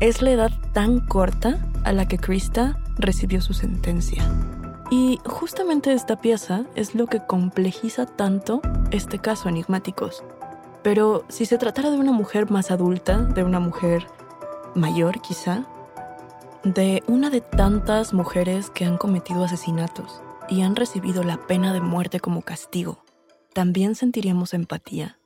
es 0.00 0.22
la 0.22 0.30
edad 0.30 0.52
tan 0.72 1.00
corta 1.00 1.58
a 1.84 1.92
la 1.92 2.06
que 2.06 2.18
Krista 2.18 2.78
recibió 2.96 3.40
su 3.40 3.54
sentencia. 3.54 4.24
Y 4.90 5.18
justamente 5.24 5.92
esta 5.92 6.20
pieza 6.20 6.64
es 6.74 6.94
lo 6.94 7.06
que 7.06 7.24
complejiza 7.26 8.06
tanto 8.06 8.60
este 8.90 9.18
caso 9.18 9.48
enigmáticos. 9.48 10.22
Pero 10.82 11.24
si 11.28 11.46
se 11.46 11.58
tratara 11.58 11.90
de 11.90 11.98
una 11.98 12.12
mujer 12.12 12.50
más 12.50 12.70
adulta, 12.70 13.18
de 13.18 13.42
una 13.42 13.60
mujer 13.60 14.06
mayor 14.74 15.20
quizá, 15.20 15.66
de 16.62 17.02
una 17.06 17.30
de 17.30 17.40
tantas 17.40 18.12
mujeres 18.12 18.70
que 18.70 18.84
han 18.84 18.98
cometido 18.98 19.44
asesinatos 19.44 20.22
y 20.48 20.62
han 20.62 20.76
recibido 20.76 21.22
la 21.22 21.38
pena 21.38 21.72
de 21.72 21.80
muerte 21.80 22.20
como 22.20 22.42
castigo, 22.42 23.04
también 23.54 23.94
sentiríamos 23.94 24.52
empatía. 24.52 25.18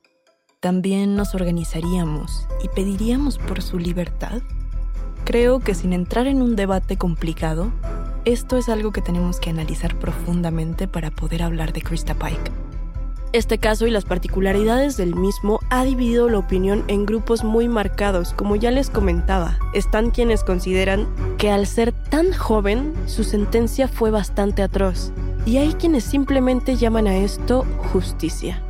También 0.59 1.15
nos 1.15 1.35
organizaríamos 1.35 2.45
y 2.63 2.67
pediríamos 2.69 3.37
por 3.37 3.61
su 3.61 3.79
libertad. 3.79 4.41
Creo 5.29 5.59
que 5.59 5.75
sin 5.75 5.93
entrar 5.93 6.25
en 6.25 6.41
un 6.41 6.55
debate 6.55 6.97
complicado, 6.97 7.71
esto 8.25 8.57
es 8.57 8.67
algo 8.67 8.91
que 8.91 9.03
tenemos 9.03 9.39
que 9.39 9.51
analizar 9.51 9.93
profundamente 9.99 10.87
para 10.87 11.11
poder 11.11 11.43
hablar 11.43 11.71
de 11.71 11.83
Krista 11.83 12.15
Pike. 12.15 12.51
Este 13.31 13.59
caso 13.59 13.85
y 13.85 13.91
las 13.91 14.05
particularidades 14.05 14.97
del 14.97 15.13
mismo 15.13 15.59
ha 15.69 15.83
dividido 15.83 16.29
la 16.29 16.39
opinión 16.39 16.83
en 16.87 17.05
grupos 17.05 17.43
muy 17.43 17.67
marcados, 17.67 18.33
como 18.33 18.55
ya 18.55 18.71
les 18.71 18.89
comentaba. 18.89 19.59
Están 19.75 20.09
quienes 20.09 20.43
consideran 20.43 21.07
que 21.37 21.51
al 21.51 21.67
ser 21.67 21.91
tan 21.91 22.33
joven, 22.33 22.95
su 23.05 23.23
sentencia 23.23 23.87
fue 23.87 24.09
bastante 24.09 24.63
atroz, 24.63 25.11
y 25.45 25.57
hay 25.57 25.73
quienes 25.73 26.05
simplemente 26.05 26.75
llaman 26.75 27.05
a 27.05 27.17
esto 27.17 27.67
justicia. 27.93 28.63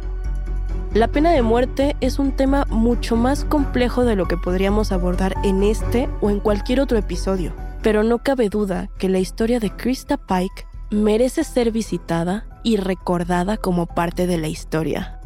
La 0.94 1.08
pena 1.08 1.32
de 1.32 1.44
muerte 1.44 1.96
es 2.02 2.18
un 2.18 2.32
tema 2.32 2.66
mucho 2.68 3.16
más 3.16 3.46
complejo 3.46 4.06
de 4.06 4.16
lo 4.16 4.28
que 4.28 4.38
podríamos 4.38 4.92
abordar 4.92 5.36
en 5.44 5.62
este 5.62 6.10
o 6.20 6.32
en 6.32 6.40
cualquier 6.40 6.82
otro 6.82 6.98
episodio, 6.98 7.54
pero 7.84 8.04
no 8.04 8.18
cabe 8.24 8.50
duda 8.50 8.90
que 8.98 9.08
la 9.08 9.20
historia 9.20 9.60
de 9.60 9.70
Krista 9.70 10.18
Pike 10.18 10.66
merece 10.90 11.44
ser 11.44 11.70
visitada 11.72 12.48
y 12.64 12.78
recordada 12.78 13.58
como 13.58 13.86
parte 13.86 14.26
de 14.26 14.40
la 14.40 14.48
historia. 14.48 15.22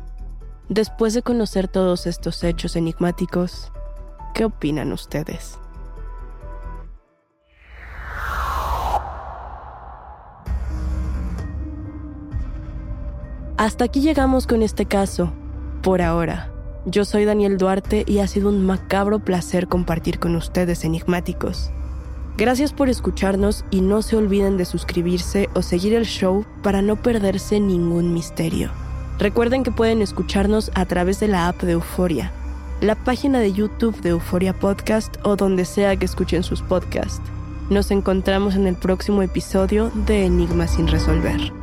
Después 0.68 1.14
de 1.14 1.22
conocer 1.22 1.70
todos 1.70 2.08
estos 2.08 2.44
hechos 2.44 2.76
enigmáticos, 2.76 3.72
¿qué 4.34 4.44
opinan 4.44 4.92
ustedes? 4.92 5.58
Hasta 13.56 13.86
aquí 13.86 14.02
llegamos 14.02 14.46
con 14.46 14.62
este 14.62 14.86
caso, 14.86 15.32
por 15.84 16.02
ahora. 16.02 16.50
Yo 16.86 17.06
soy 17.06 17.26
Daniel 17.26 17.58
Duarte 17.58 18.04
y 18.08 18.20
ha 18.20 18.28
sido 18.28 18.50
un 18.50 18.66
macabro 18.66 19.20
placer 19.20 19.68
compartir 19.68 20.18
con 20.18 20.36
ustedes 20.36 20.84
enigmáticos. 20.84 21.72
Gracias 22.36 22.74
por 22.74 22.90
escucharnos 22.90 23.64
y 23.70 23.82
no 23.82 24.02
se 24.02 24.16
olviden 24.16 24.58
de 24.58 24.66
suscribirse 24.66 25.50
o 25.54 25.62
seguir 25.62 25.94
el 25.94 26.06
show 26.06 26.46
para 26.64 26.82
no 26.82 26.96
perderse 26.96 27.60
ningún 27.60 28.14
misterio. 28.14 28.72
Recuerden 29.20 29.64
que 29.64 29.72
pueden 29.72 30.02
escucharnos 30.02 30.72
a 30.74 30.86
través 30.86 31.20
de 31.20 31.28
la 31.28 31.48
app 31.48 31.62
de 31.62 31.74
Euforia, 31.74 32.32
la 32.82 32.96
página 32.96 33.40
de 33.40 33.54
YouTube 33.54 34.02
de 34.02 34.10
Euforia 34.10 34.54
Podcast 34.54 35.18
o 35.24 35.36
donde 35.36 35.66
sea 35.66 35.96
que 35.96 36.06
escuchen 36.06 36.42
sus 36.42 36.64
podcasts. 36.64 37.22
Nos 37.70 37.92
encontramos 37.92 38.56
en 38.56 38.68
el 38.68 38.76
próximo 38.76 39.22
episodio 39.22 39.92
de 40.08 40.26
Enigma 40.26 40.68
sin 40.68 40.88
resolver. 40.88 41.63